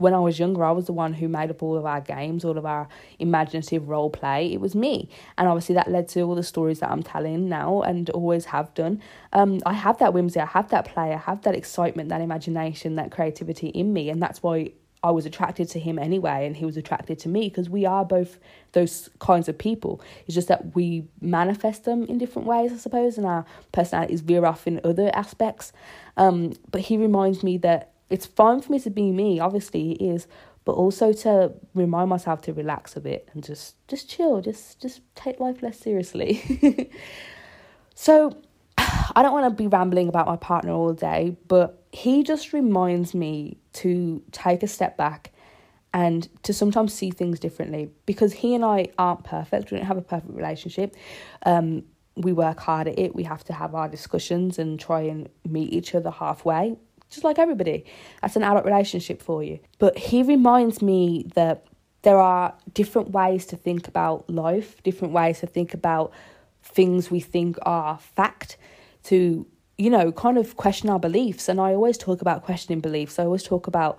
when 0.03 0.15
i 0.15 0.19
was 0.19 0.39
younger 0.39 0.65
i 0.65 0.71
was 0.71 0.87
the 0.87 0.93
one 0.93 1.15
who 1.15 1.29
made 1.29 1.51
up 1.51 1.63
all 1.63 1.77
of 1.77 1.87
our 1.87 2.01
games 2.01 2.45
all 2.45 2.59
of 2.59 2.67
our 2.67 2.89
imaginative 3.19 3.89
role 3.89 4.11
play. 4.11 4.53
It 4.53 4.61
was 4.61 4.75
me. 4.75 5.09
And 5.39 5.49
obviously 5.49 5.75
that 5.77 5.91
led 5.91 6.09
to 6.09 6.23
all 6.23 6.35
the 6.35 6.43
stories 6.43 6.81
that 6.81 6.91
i'm 6.91 7.03
telling 7.03 7.49
now 7.49 7.83
and 7.83 8.11
always 8.11 8.47
have 8.47 8.73
done. 8.75 9.01
Um, 9.33 9.61
i 9.65 9.73
have 9.73 9.99
that 9.99 10.13
whimsy 10.13 10.41
i 10.41 10.47
have 10.47 10.69
that 10.71 10.85
play 10.85 11.13
i 11.13 11.17
have 11.17 11.43
that 11.43 11.55
excitement 11.55 12.09
that 12.09 12.21
imagination 12.21 12.97
that 12.97 13.11
creativity 13.11 13.69
in 13.69 13.93
me. 13.93 14.11
And 14.11 14.21
that's 14.23 14.43
why 14.43 14.73
I 15.05 15.11
was 15.11 15.27
attracted 15.27 15.69
to 15.71 15.81
him 15.81 15.99
anyway, 15.99 16.47
and 16.47 16.57
he 16.57 16.65
was 16.65 16.77
attracted 16.77 17.19
to 17.21 17.29
me 17.29 17.49
because 17.49 17.69
we 17.69 17.85
are 17.85 18.05
both 18.05 18.39
those 18.71 19.11
kinds 19.19 19.49
of 19.49 19.59
people. 19.59 20.01
It's 20.27 20.35
just 20.35 20.47
that 20.47 20.77
we 20.77 21.09
manifest 21.21 21.85
them 21.85 22.05
in 22.05 22.19
different 22.19 22.47
ways, 22.47 22.73
I 22.73 22.77
suppose, 22.77 23.19
and 23.19 23.27
our 23.27 23.45
personalities 23.73 24.21
veer 24.21 24.47
off 24.47 24.67
in 24.69 24.81
other 24.85 25.11
aspects. 25.13 25.73
Um, 26.17 26.53
but 26.71 26.83
he 26.83 26.97
reminds 26.97 27.43
me 27.43 27.59
that 27.59 27.92
it's 28.13 28.27
fine 28.27 28.61
for 28.61 28.71
me 28.71 28.79
to 28.81 28.91
be 28.91 29.11
me, 29.11 29.41
obviously 29.41 29.93
it 29.93 30.05
is, 30.05 30.27
but 30.65 30.73
also 30.73 31.13
to 31.13 31.53
remind 31.75 32.11
myself 32.11 32.43
to 32.43 32.53
relax 32.53 32.95
a 32.95 33.01
bit 33.01 33.29
and 33.33 33.43
just 33.43 33.75
just 33.89 34.09
chill, 34.09 34.41
just 34.41 34.81
just 34.81 35.01
take 35.15 35.41
life 35.41 35.63
less 35.63 35.79
seriously. 35.79 36.91
so 37.95 38.37
I 38.79 39.23
don't 39.23 39.33
want 39.33 39.47
to 39.47 39.63
be 39.63 39.67
rambling 39.67 40.09
about 40.09 40.27
my 40.27 40.37
partner 40.37 40.73
all 40.73 40.93
day, 40.93 41.37
but 41.49 41.83
he 41.91 42.23
just 42.23 42.53
reminds 42.53 43.15
me 43.15 43.57
to 43.75 44.23
take 44.31 44.63
a 44.63 44.69
step 44.69 44.97
back 44.97 45.33
and 45.95 46.29
to 46.43 46.53
sometimes 46.53 46.93
see 46.93 47.11
things 47.11 47.41
differently 47.41 47.91
because 48.07 48.33
he 48.33 48.55
and 48.55 48.65
I 48.65 48.89
aren't 48.99 49.25
perfect. 49.25 49.71
We 49.71 49.79
don't 49.79 49.87
have 49.87 49.99
a 49.99 50.03
perfect 50.03 50.35
relationship. 50.35 50.97
Um, 51.45 51.85
we 52.17 52.33
work 52.33 52.61
hard 52.61 52.89
at 52.89 52.99
it. 52.99 53.15
We 53.15 53.25
have 53.25 53.45
to 53.45 53.53
have 53.53 53.75
our 53.75 53.89
discussions 53.89 54.59
and 54.59 54.79
try 54.79 55.03
and 55.03 55.29
meet 55.49 55.73
each 55.73 55.95
other 55.95 56.11
halfway, 56.11 56.77
just 57.13 57.25
like 57.25 57.39
everybody. 57.39 57.85
That's 58.21 58.37
an 58.37 58.43
adult 58.43 58.65
relationship 58.65 59.23
for 59.23 59.43
you. 59.45 59.61
But 59.79 59.97
he 59.97 60.23
reminds 60.23 60.83
me 60.83 61.27
that 61.35 61.65
there 62.03 62.19
are 62.19 62.55
different 62.75 63.11
ways 63.11 63.47
to 63.47 63.57
think 63.57 63.87
about 63.87 64.29
life, 64.29 64.83
different 64.83 65.15
ways 65.15 65.41
to 65.41 65.47
think 65.47 65.75
about 65.75 66.13
things 66.63 67.11
we 67.11 67.21
think 67.21 67.59
are 67.63 67.99
fact, 67.99 68.57
to 69.05 69.47
you 69.79 69.91
know, 69.91 70.13
kind 70.13 70.39
of 70.39 70.57
question 70.57 70.89
our 70.91 70.99
beliefs. 70.99 71.49
And 71.49 71.61
I 71.61 71.75
always 71.75 71.99
talk 71.99 72.21
about 72.21 72.45
questioning 72.45 72.81
beliefs. 72.81 73.19
I 73.19 73.25
always 73.25 73.43
talk 73.43 73.67
about 73.67 73.99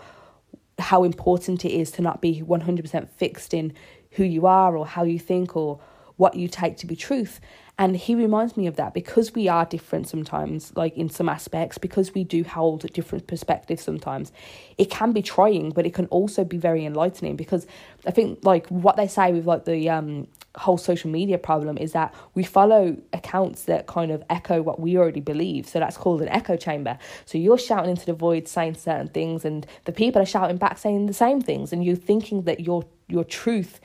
how 0.79 1.03
important 1.03 1.65
it 1.65 1.71
is 1.71 1.91
to 1.91 2.01
not 2.01 2.21
be 2.21 2.41
100% 2.41 3.09
fixed 3.09 3.53
in 3.53 3.73
who 4.11 4.23
you 4.23 4.45
are 4.45 4.77
or 4.77 4.85
how 4.85 5.03
you 5.03 5.19
think 5.19 5.55
or 5.55 5.79
what 6.15 6.35
you 6.35 6.47
take 6.47 6.77
to 6.77 6.85
be 6.87 6.95
truth. 6.95 7.39
And 7.79 7.97
he 7.97 8.13
reminds 8.13 8.55
me 8.55 8.67
of 8.67 8.75
that 8.75 8.93
because 8.93 9.33
we 9.33 9.47
are 9.47 9.65
different 9.65 10.07
sometimes, 10.07 10.71
like 10.75 10.95
in 10.95 11.09
some 11.09 11.27
aspects, 11.27 11.79
because 11.79 12.13
we 12.13 12.23
do 12.23 12.43
hold 12.43 12.81
different 12.93 13.25
perspectives 13.25 13.81
sometimes. 13.81 14.31
It 14.77 14.91
can 14.91 15.11
be 15.11 15.23
trying, 15.23 15.71
but 15.71 15.85
it 15.85 15.93
can 15.93 16.05
also 16.07 16.43
be 16.43 16.57
very 16.57 16.85
enlightening 16.85 17.35
because 17.35 17.65
I 18.05 18.11
think, 18.11 18.39
like, 18.43 18.67
what 18.67 18.95
they 18.95 19.07
say 19.07 19.33
with 19.33 19.47
like 19.47 19.65
the 19.65 19.89
um, 19.89 20.27
whole 20.55 20.77
social 20.77 21.09
media 21.09 21.39
problem 21.39 21.77
is 21.79 21.93
that 21.93 22.13
we 22.35 22.43
follow 22.43 22.95
accounts 23.11 23.63
that 23.63 23.87
kind 23.87 24.11
of 24.11 24.23
echo 24.29 24.61
what 24.61 24.79
we 24.79 24.95
already 24.95 25.19
believe. 25.19 25.67
So 25.67 25.79
that's 25.79 25.97
called 25.97 26.21
an 26.21 26.29
echo 26.29 26.55
chamber. 26.55 26.99
So 27.25 27.39
you're 27.39 27.57
shouting 27.57 27.91
into 27.91 28.05
the 28.05 28.13
void 28.13 28.47
saying 28.47 28.75
certain 28.75 29.07
things 29.07 29.45
and 29.45 29.65
the 29.85 29.91
people 29.91 30.21
are 30.21 30.27
shouting 30.27 30.57
back 30.57 30.77
saying 30.77 31.07
the 31.07 31.13
same 31.13 31.41
things 31.41 31.73
and 31.73 31.83
you're 31.83 31.95
thinking 31.95 32.43
that 32.43 32.59
your 32.59 32.85
your 33.07 33.23
truth 33.23 33.79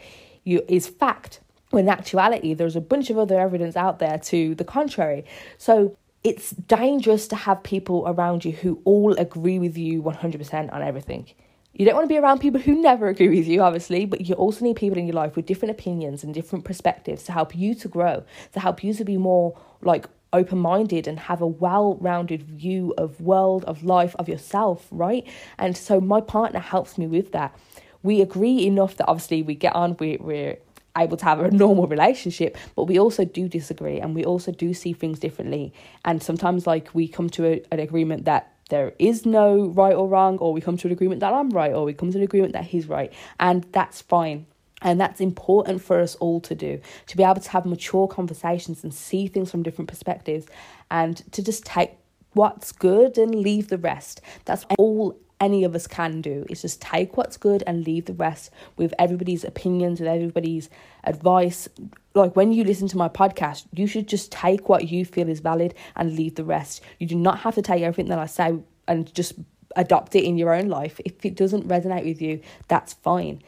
you 0.45 0.63
is 0.69 0.87
fact 0.87 1.41
when 1.71 1.85
in 1.85 1.91
actuality 1.91 2.55
there's 2.55 2.77
a 2.77 2.81
bunch 2.81 3.11
of 3.11 3.19
other 3.19 3.39
evidence 3.41 3.77
out 3.77 3.99
there 3.99 4.19
to 4.19 4.55
the 4.55 4.65
contrary. 4.65 5.25
So 5.59 5.97
it's 6.25 6.51
dangerous 6.51 7.29
to 7.29 7.37
have 7.37 7.63
people 7.63 8.05
around 8.07 8.45
you 8.45 8.53
who 8.53 8.81
all 8.85 9.15
agree 9.15 9.59
with 9.59 9.79
you 9.79 10.03
100% 10.03 10.73
on 10.73 10.83
everything. 10.83 11.29
You 11.75 11.85
don't 11.85 11.95
want 11.95 12.07
to 12.07 12.13
be 12.13 12.19
around 12.19 12.41
people 12.41 12.61
who 12.61 12.81
never 12.81 13.07
agree 13.07 13.29
with 13.29 13.47
you, 13.47 13.63
obviously, 13.63 14.05
but 14.05 14.27
you 14.27 14.35
also 14.35 14.65
need 14.65 14.77
people 14.77 14.99
in 14.99 15.07
your 15.07 15.15
life 15.15 15.37
with 15.37 15.47
different 15.47 15.71
opinions 15.71 16.25
and 16.25 16.35
different 16.35 16.65
perspectives 16.65 17.23
to 17.25 17.33
help 17.33 17.55
you 17.55 17.75
to 17.77 17.89
grow, 17.89 18.25
to 18.53 18.61
help 18.61 18.83
you 18.83 18.93
to 18.95 19.05
be 19.05 19.17
more 19.17 19.57
like 19.81 20.07
open 20.33 20.59
minded 20.59 21.07
and 21.07 21.19
have 21.19 21.41
a 21.41 21.47
well 21.47 21.97
rounded 22.01 22.43
view 22.43 22.95
of 22.99 23.21
world, 23.21 23.65
of 23.65 23.85
life, 23.85 24.17
of 24.19 24.29
yourself, 24.29 24.89
right? 24.91 25.27
And 25.57 25.77
so 25.77 26.01
my 26.01 26.21
partner 26.21 26.59
helps 26.59 26.99
me 26.99 27.07
with 27.07 27.33
that. 27.33 27.57
We 28.03 28.21
agree 28.23 28.67
enough 28.67 28.97
that 28.97 29.07
obviously 29.09 29.43
we 29.43 29.55
get 29.55 29.75
on, 29.75 29.97
we, 29.99 30.19
we're 30.21 30.59
able 30.99 31.17
to 31.17 31.25
have 31.25 31.41
a 31.41 31.51
normal 31.51 31.87
relationship, 31.87 32.57
but 32.77 32.85
we 32.85 32.99
also 32.99 33.25
do 33.25 33.49
disagree 33.49 34.01
and 34.01 34.15
we 34.15 34.25
also 34.25 34.53
do 34.53 34.75
see 34.75 34.93
things 34.93 35.19
differently. 35.19 35.73
And 36.05 36.23
sometimes, 36.23 36.67
like, 36.67 36.95
we 36.95 37.09
come 37.09 37.31
to 37.31 37.47
a, 37.47 37.63
an 37.71 37.81
agreement 37.81 38.25
that 38.25 38.53
there 38.69 38.93
is 38.99 39.25
no 39.25 39.69
right 39.69 39.95
or 39.95 40.09
wrong, 40.09 40.39
or 40.39 40.53
we 40.53 40.61
come 40.61 40.77
to 40.77 40.89
an 40.89 40.93
agreement 40.93 41.21
that 41.21 41.33
I'm 41.33 41.51
right, 41.51 41.73
or 41.73 41.85
we 41.85 41.95
come 41.95 42.13
to 42.13 42.19
an 42.19 42.25
agreement 42.25 42.53
that 42.53 42.65
he's 42.65 42.87
right, 42.87 43.13
and 43.41 43.65
that's 43.73 44.03
fine. 44.03 44.47
And 44.81 45.01
that's 45.01 45.21
important 45.21 45.83
for 45.83 45.99
us 45.99 46.15
all 46.17 46.41
to 46.43 46.55
do 46.55 46.81
to 47.07 47.17
be 47.17 47.25
able 47.25 47.41
to 47.41 47.51
have 47.51 47.67
mature 47.67 48.07
conversations 48.07 48.85
and 48.85 48.95
see 48.95 49.27
things 49.27 49.51
from 49.51 49.65
different 49.65 49.89
perspectives 49.89 50.47
and 50.89 51.17
to 51.33 51.43
just 51.43 51.65
take 51.65 51.93
what's 52.35 52.71
good 52.71 53.19
and 53.19 53.35
leave 53.35 53.69
the 53.69 53.79
rest. 53.79 54.21
That's 54.45 54.65
all 54.79 55.19
any 55.41 55.65
of 55.65 55.75
us 55.75 55.87
can 55.87 56.21
do 56.21 56.45
is 56.49 56.63
just 56.63 56.81
take 56.81 57.17
what's 57.17 57.37
good 57.37 57.63
and 57.67 57.87
leave 57.87 58.07
the 58.07 58.15
rest 58.15 58.51
with 58.77 58.93
everybody's 58.99 59.45
opinions, 59.45 60.01
with 60.01 60.09
everybody's 60.09 60.69
advice. 61.05 61.69
Like 62.15 62.35
when 62.35 62.53
you 62.53 62.65
listen 62.65 62.89
to 62.89 62.97
my 62.97 63.09
podcast, 63.09 63.67
you 63.73 63.87
should 63.87 64.09
just 64.09 64.33
take 64.33 64.69
what 64.69 64.89
you 64.89 65.05
feel 65.05 65.29
is 65.29 65.41
valid 65.41 65.75
and 65.97 66.17
leave 66.17 66.35
the 66.35 66.45
rest. 66.45 66.83
You 66.99 67.07
do 67.07 67.15
not 67.15 67.41
have 67.41 67.55
to 67.55 67.63
take 67.63 67.83
everything 67.83 68.09
that 68.09 68.19
I 68.19 68.27
say 68.27 68.59
and 68.87 69.13
just 69.15 69.35
adopt 69.77 70.15
it 70.17 70.25
in 70.25 70.39
your 70.39 70.53
own 70.53 70.69
life. 70.69 71.01
If 71.05 71.25
it 71.25 71.37
doesn't 71.37 71.69
resonate 71.69 72.05
with 72.05 72.21
you, 72.21 72.41
that's 72.67 72.95
fine. 72.95 73.43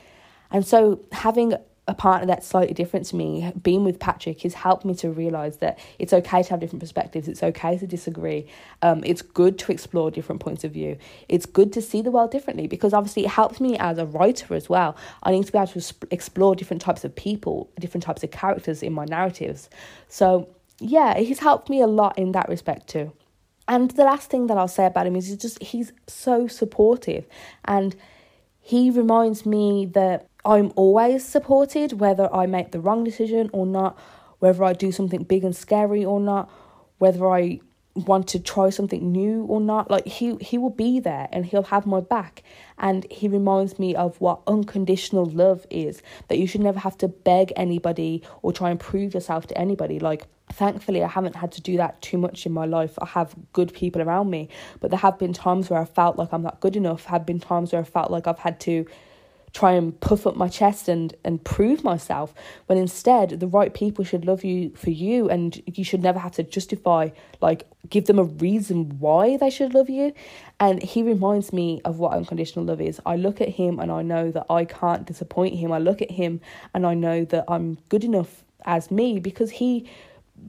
And 0.51 0.67
so 0.67 1.01
having 1.13 1.55
a 1.89 1.95
partner 1.95 2.27
that's 2.27 2.47
slightly 2.47 2.75
different 2.75 3.07
to 3.07 3.17
me, 3.17 3.53
being 3.61 3.85
with 3.85 3.99
Patrick, 3.99 4.43
has 4.43 4.55
helped 4.55 4.85
me 4.85 4.95
to 4.95 5.11
realize 5.11 5.57
that 5.59 5.79
it's 5.99 6.13
okay 6.13 6.43
to 6.43 6.51
have 6.51 6.61
different 6.61 6.81
perspectives. 6.81 7.27
It's 7.27 7.43
okay 7.43 7.79
to 7.79 7.87
disagree. 7.87 8.47
Um, 8.83 9.03
it's 9.05 9.23
good 9.23 9.59
to 9.61 9.73
explore 9.73 10.11
different 10.11 10.41
points 10.41 10.63
of 10.63 10.73
view. 10.73 10.99
It's 11.29 11.47
good 11.47 11.73
to 11.73 11.83
see 11.83 12.01
the 12.01 12.11
world 12.11 12.31
differently 12.31 12.67
because 12.67 12.93
obviously 12.93 13.25
it 13.25 13.31
helps 13.31 13.61
me 13.61 13.77
as 13.79 13.99
a 13.99 14.07
writer 14.07 14.55
as 14.55 14.69
well. 14.69 14.97
I 15.23 15.33
need 15.33 15.47
to 15.47 15.53
be 15.53 15.59
able 15.59 15.69
to 15.69 15.95
explore 16.11 16.55
different 16.55 16.83
types 16.83 17.05
of 17.05 17.15
people, 17.17 17.71
different 17.79 18.05
types 18.05 18.23
of 18.23 18.31
characters 18.31 18.83
in 18.83 18.93
my 18.93 19.05
narratives. 19.05 19.69
So, 20.09 20.49
yeah, 20.79 21.19
he's 21.19 21.41
helped 21.41 21.69
me 21.69 21.81
a 21.81 21.87
lot 21.87 22.19
in 22.19 22.33
that 22.33 22.49
respect 22.49 22.89
too. 22.89 23.13
And 23.67 23.91
the 23.93 24.05
last 24.05 24.31
thing 24.31 24.47
that 24.49 24.59
I'll 24.59 24.69
say 24.69 24.87
about 24.87 25.07
him 25.07 25.17
is 25.17 25.29
he's 25.29 25.37
just 25.37 25.63
he's 25.63 25.93
so 26.07 26.47
supportive 26.47 27.27
and 27.65 27.97
he 28.61 28.91
reminds 28.91 29.47
me 29.47 29.87
that 29.95 30.29
I'm 30.45 30.73
always 30.77 31.25
supported, 31.25 32.01
whether 32.01 32.33
I 32.35 32.47
make 32.47 32.73
the 32.73 32.81
wrong 32.81 33.05
decision 33.05 33.51
or 33.53 33.67
not, 33.67 33.99
whether 34.39 34.65
I 34.65 34.73
do 34.73 34.91
something 34.91 35.23
big 35.23 35.45
and 35.45 35.55
scary 35.55 36.05
or 36.05 36.21
not, 36.21 36.51
whether 36.99 37.27
I 37.29 37.61
want 37.95 38.29
to 38.29 38.39
try 38.39 38.71
something 38.71 39.11
new 39.11 39.45
or 39.45 39.61
not. 39.61 39.91
Like 39.91 40.07
he 40.07 40.37
he 40.37 40.59
will 40.59 40.71
be 40.71 41.01
there 41.01 41.29
and 41.33 41.45
he'll 41.45 41.65
have 41.65 41.87
my 41.87 42.01
back. 42.01 42.43
And 42.79 43.07
he 43.11 43.29
reminds 43.29 43.79
me 43.79 43.95
of 43.95 44.21
what 44.21 44.41
unconditional 44.47 45.27
love 45.27 45.67
is 45.71 46.03
that 46.29 46.39
you 46.39 46.47
should 46.47 46.63
never 46.63 46.79
have 46.79 46.97
to 46.99 47.09
beg 47.09 47.53
anybody 47.57 48.23
or 48.43 48.53
try 48.53 48.71
and 48.71 48.81
prove 48.81 49.15
yourself 49.15 49.47
to 49.49 49.59
anybody. 49.59 49.99
Like 49.99 50.27
thankfully 50.53 51.03
I 51.05 51.09
haven't 51.09 51.37
had 51.37 51.53
to 51.53 51.61
do 51.61 51.77
that 51.77 52.01
too 52.01 52.19
much 52.19 52.47
in 52.47 52.53
my 52.53 52.65
life. 52.65 52.99
I 53.01 53.07
have 53.07 53.35
good 53.53 53.75
people 53.75 54.03
around 54.03 54.31
me 54.31 54.49
but 54.81 54.91
there 54.91 54.99
have 54.99 55.19
been 55.19 55.33
times 55.33 55.69
where 55.69 55.81
I 55.81 55.85
felt 55.85 56.17
like 56.17 56.33
I'm 56.33 56.43
not 56.43 56.61
good 56.61 56.77
enough 56.77 57.05
have 57.07 57.27
been 57.27 57.41
times 57.41 57.73
where 57.73 57.83
I 57.83 57.85
felt 57.85 58.11
like 58.11 58.27
I've 58.27 58.39
had 58.39 58.59
to 58.61 58.87
try 59.53 59.73
and 59.73 59.99
puff 60.01 60.27
up 60.27 60.37
my 60.37 60.49
chest 60.49 60.89
and 60.89 61.15
and 61.25 61.43
prove 61.45 61.83
myself 61.83 62.33
when 62.67 62.79
instead 62.79 63.41
the 63.41 63.47
right 63.47 63.75
people 63.75 64.05
should 64.05 64.25
love 64.25 64.45
you 64.45 64.71
for 64.77 64.91
you 64.91 65.29
and 65.29 65.63
you 65.67 65.85
should 65.85 66.03
never 66.03 66.19
have 66.19 66.33
to 66.33 66.43
justify 66.43 67.09
like 67.41 67.69
give 67.89 68.07
them 68.07 68.19
a 68.19 68.25
reason 68.25 68.99
why 68.99 69.37
they 69.37 69.51
should 69.51 69.75
love 69.75 69.89
you. 69.89 70.13
And 70.59 70.83
he 70.83 71.03
reminds 71.03 71.53
me 71.53 71.81
of 71.85 71.99
what 71.99 72.13
unconditional 72.13 72.65
love 72.67 72.81
is. 72.81 73.01
I 73.07 73.17
look 73.17 73.41
at 73.41 73.49
him 73.49 73.81
and 73.81 73.91
i 73.91 74.03
know 74.03 74.31
that 74.31 74.47
i 74.51 74.65
can't 74.65 75.07
disappoint 75.07 75.57
him. 75.57 75.73
I 75.73 75.79
look 75.79 76.03
at 76.03 76.11
him 76.11 76.41
and 76.75 76.87
i 76.87 76.95
know 76.95 77.25
that 77.25 77.45
i'm 77.49 77.79
good 77.89 78.05
enough 78.05 78.45
as 78.65 78.91
me 78.91 79.19
because 79.19 79.51
he 79.51 79.89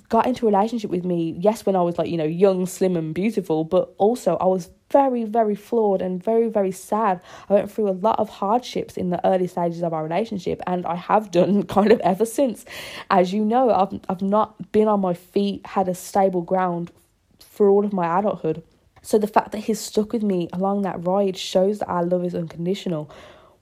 got 0.09 0.25
into 0.25 0.45
a 0.45 0.51
relationship 0.51 0.89
with 0.89 1.05
me 1.05 1.35
yes 1.39 1.65
when 1.65 1.75
i 1.75 1.81
was 1.81 1.97
like 1.97 2.09
you 2.09 2.17
know 2.17 2.25
young 2.25 2.65
slim 2.65 2.95
and 2.95 3.13
beautiful 3.13 3.63
but 3.63 3.93
also 3.97 4.37
i 4.37 4.45
was 4.45 4.69
very, 4.91 5.23
very 5.23 5.55
flawed 5.55 6.01
and 6.01 6.23
very, 6.23 6.49
very 6.49 6.71
sad. 6.71 7.21
I 7.49 7.53
went 7.53 7.71
through 7.71 7.89
a 7.89 7.91
lot 7.91 8.19
of 8.19 8.29
hardships 8.29 8.97
in 8.97 9.09
the 9.09 9.25
early 9.25 9.47
stages 9.47 9.81
of 9.81 9.93
our 9.93 10.03
relationship, 10.03 10.61
and 10.67 10.85
I 10.85 10.95
have 10.95 11.31
done 11.31 11.63
kind 11.77 11.91
of 11.91 11.99
ever 12.01 12.25
since. 12.25 12.65
As 13.09 13.33
you 13.33 13.43
know, 13.43 13.71
I've, 13.71 13.99
I've 14.09 14.21
not 14.21 14.71
been 14.71 14.87
on 14.87 14.99
my 14.99 15.13
feet, 15.13 15.65
had 15.65 15.87
a 15.87 15.95
stable 15.95 16.41
ground 16.41 16.91
for 17.39 17.69
all 17.69 17.85
of 17.85 17.93
my 17.93 18.19
adulthood. 18.19 18.63
So 19.01 19.17
the 19.17 19.27
fact 19.27 19.51
that 19.53 19.59
he's 19.59 19.79
stuck 19.79 20.13
with 20.13 20.21
me 20.21 20.47
along 20.53 20.83
that 20.83 21.05
ride 21.05 21.37
shows 21.37 21.79
that 21.79 21.87
our 21.87 22.03
love 22.03 22.23
is 22.23 22.35
unconditional. 22.35 23.09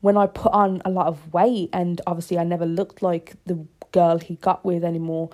When 0.02 0.18
I 0.18 0.28
put 0.28 0.52
on 0.52 0.82
a 0.84 0.90
lot 0.90 1.08
of 1.08 1.34
weight, 1.34 1.70
and 1.72 2.02
obviously 2.08 2.38
I 2.38 2.44
never 2.44 2.66
looked 2.66 3.02
like 3.02 3.36
the 3.46 3.66
girl 3.92 4.18
he 4.18 4.36
got 4.36 4.66
with 4.66 4.84
anymore, 4.84 5.30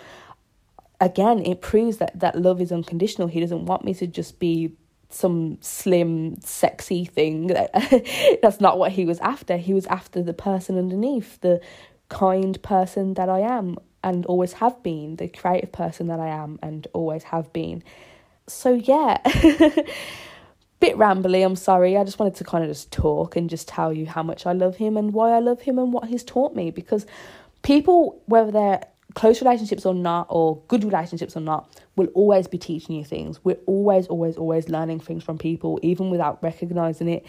again, 1.00 1.46
it 1.46 1.62
proves 1.62 1.98
that, 1.98 2.20
that 2.20 2.40
love 2.42 2.62
is 2.62 2.72
unconditional. 2.72 3.28
He 3.28 3.40
doesn't 3.40 3.66
want 3.66 3.84
me 3.84 3.94
to 3.96 4.08
just 4.08 4.40
be 4.40 4.76
some 5.10 5.58
slim, 5.62 6.40
sexy 6.42 7.06
thing. 7.06 7.48
That's 8.42 8.60
not 8.60 8.78
what 8.78 8.92
he 8.92 9.06
was 9.06 9.20
after. 9.20 9.58
He 9.58 9.74
was 9.74 9.86
after 9.88 10.22
the 10.22 10.34
person 10.34 10.78
underneath, 10.78 11.40
the 11.42 11.62
kind 12.10 12.62
person 12.62 13.14
that 13.16 13.30
I 13.30 13.40
am 13.40 13.78
and 14.04 14.26
always 14.26 14.54
have 14.54 14.82
been, 14.84 15.16
the 15.16 15.28
creative 15.28 15.72
person 15.72 16.08
that 16.08 16.20
I 16.20 16.28
am 16.28 16.60
and 16.62 16.88
always 16.94 17.24
have 17.24 17.52
been. 17.54 17.84
So, 18.48 18.74
yeah. 18.74 19.18
Bit 20.82 20.98
rambly, 20.98 21.44
I'm 21.44 21.56
sorry. 21.56 21.98
I 21.98 22.04
just 22.04 22.20
wanted 22.20 22.36
to 22.36 22.44
kind 22.44 22.64
of 22.64 22.70
just 22.70 22.92
talk 22.92 23.36
and 23.36 23.50
just 23.50 23.68
tell 23.68 23.94
you 23.94 24.06
how 24.06 24.22
much 24.22 24.46
I 24.46 24.52
love 24.52 24.76
him 24.76 24.98
and 24.98 25.14
why 25.14 25.32
I 25.32 25.40
love 25.40 25.62
him 25.62 25.80
and 25.80 25.94
what 25.94 26.10
he's 26.10 26.24
taught 26.24 26.54
me 26.54 26.70
because 26.70 27.06
people, 27.64 28.22
whether 28.26 28.52
they're 28.52 28.82
close 29.16 29.42
relationships 29.42 29.86
or 29.86 29.96
not, 29.96 30.28
or 30.30 30.62
good 30.68 30.84
relationships 30.84 31.36
or 31.36 31.40
not, 31.40 31.82
will 31.96 32.08
always 32.08 32.48
be 32.48 32.58
teaching 32.58 32.96
you 32.96 33.04
things. 33.04 33.44
We're 33.44 33.58
always, 33.66 34.08
always, 34.08 34.38
always 34.38 34.70
learning 34.70 35.00
things 35.00 35.24
from 35.24 35.38
people, 35.38 35.80
even 35.82 36.10
without 36.12 36.44
recognizing 36.44 37.08
it. 37.10 37.26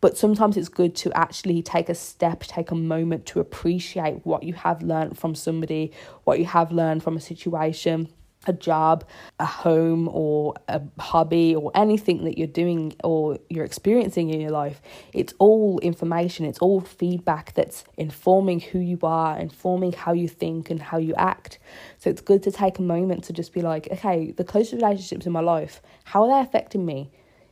But 0.00 0.16
sometimes 0.16 0.56
it's 0.56 0.68
good 0.68 0.94
to 0.96 1.16
actually 1.16 1.62
take 1.62 1.88
a 1.88 1.94
step, 1.94 2.40
take 2.40 2.70
a 2.70 2.74
moment 2.74 3.26
to 3.26 3.40
appreciate 3.40 4.24
what 4.24 4.42
you 4.42 4.52
have 4.52 4.82
learned 4.82 5.18
from 5.18 5.34
somebody, 5.34 5.92
what 6.24 6.38
you 6.38 6.44
have 6.44 6.70
learned 6.70 7.02
from 7.02 7.16
a 7.16 7.20
situation 7.20 8.08
a 8.46 8.52
job, 8.52 9.04
a 9.38 9.44
home, 9.44 10.08
or 10.08 10.54
a 10.68 10.80
hobby, 10.98 11.54
or 11.54 11.70
anything 11.74 12.24
that 12.24 12.38
you're 12.38 12.46
doing 12.46 12.94
or 13.04 13.38
you're 13.50 13.64
experiencing 13.64 14.30
in 14.30 14.40
your 14.40 14.50
life. 14.50 14.80
It's 15.12 15.34
all 15.38 15.78
information, 15.80 16.46
it's 16.46 16.58
all 16.60 16.80
feedback 16.80 17.54
that's 17.54 17.84
informing 17.96 18.60
who 18.60 18.78
you 18.78 18.98
are, 19.02 19.38
informing 19.38 19.92
how 19.92 20.12
you 20.12 20.28
think 20.28 20.70
and 20.70 20.80
how 20.80 20.98
you 20.98 21.14
act. 21.16 21.58
So 21.98 22.10
it's 22.10 22.20
good 22.20 22.42
to 22.44 22.52
take 22.52 22.78
a 22.78 22.82
moment 22.82 23.24
to 23.24 23.32
just 23.32 23.52
be 23.52 23.60
like, 23.60 23.88
okay, 23.92 24.32
the 24.32 24.44
closest 24.44 24.74
relationships 24.74 25.26
in 25.26 25.32
my 25.32 25.40
life, 25.40 25.82
how 26.04 26.22
are 26.22 26.28
they 26.28 26.48
affecting 26.48 26.86
me? 26.86 27.10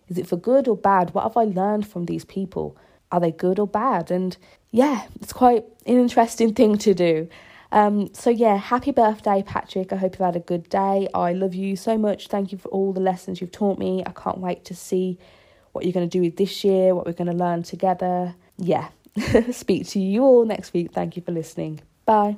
Is 0.09 0.19
it 0.19 0.29
for 0.29 0.37
good 0.37 0.69
or 0.69 0.77
bad? 0.77 1.13
What 1.15 1.25
have 1.25 1.37
I 1.37 1.45
learned 1.45 1.87
from 1.87 2.07
these 2.07 2.25
people? 2.25 2.77
Are 3.11 3.21
they 3.21 3.33
good 3.33 3.59
or 3.59 3.67
bad? 3.67 4.11
And 4.11 4.37
yeah, 4.71 5.07
it's 5.21 5.33
quite 5.33 5.65
an 5.85 5.97
interesting 5.97 6.55
thing 6.55 6.79
to 6.79 6.95
do. 6.95 7.29
Um, 7.77 8.15
so 8.15 8.31
yeah, 8.31 8.57
happy 8.57 8.93
birthday, 8.93 9.45
Patrick. 9.47 9.93
I 9.93 9.99
hope 9.99 10.15
you've 10.15 10.27
had 10.27 10.37
a 10.37 10.41
good 10.41 10.69
day. 10.71 11.09
I 11.15 11.35
love 11.35 11.55
you 11.55 11.77
so 11.77 11.99
much. 11.99 12.29
Thank 12.29 12.53
you 12.53 12.59
for 12.59 12.69
all 12.71 12.93
the 12.95 13.01
lessons 13.01 13.41
you've 13.43 13.53
taught 13.53 13.79
me. 13.79 14.05
I 14.07 14.13
can't 14.13 14.39
wait 14.41 14.65
to 14.67 14.77
see 14.77 15.19
what 15.73 15.85
you're 15.85 15.95
going 15.95 16.09
to 16.11 16.19
do 16.19 16.23
with 16.23 16.39
this 16.39 16.65
year, 16.65 16.95
what 16.95 17.07
we're 17.07 17.13
going 17.15 17.33
to 17.33 17.37
learn 17.37 17.65
together. 17.65 18.35
Yeah, 18.59 18.89
speak 19.53 19.89
to 19.91 20.01
you 20.01 20.25
all 20.25 20.47
next 20.47 20.75
week. 20.75 20.93
Thank 20.93 21.17
you 21.17 21.23
for 21.23 21.33
listening. 21.33 21.81
Bye. 22.07 22.35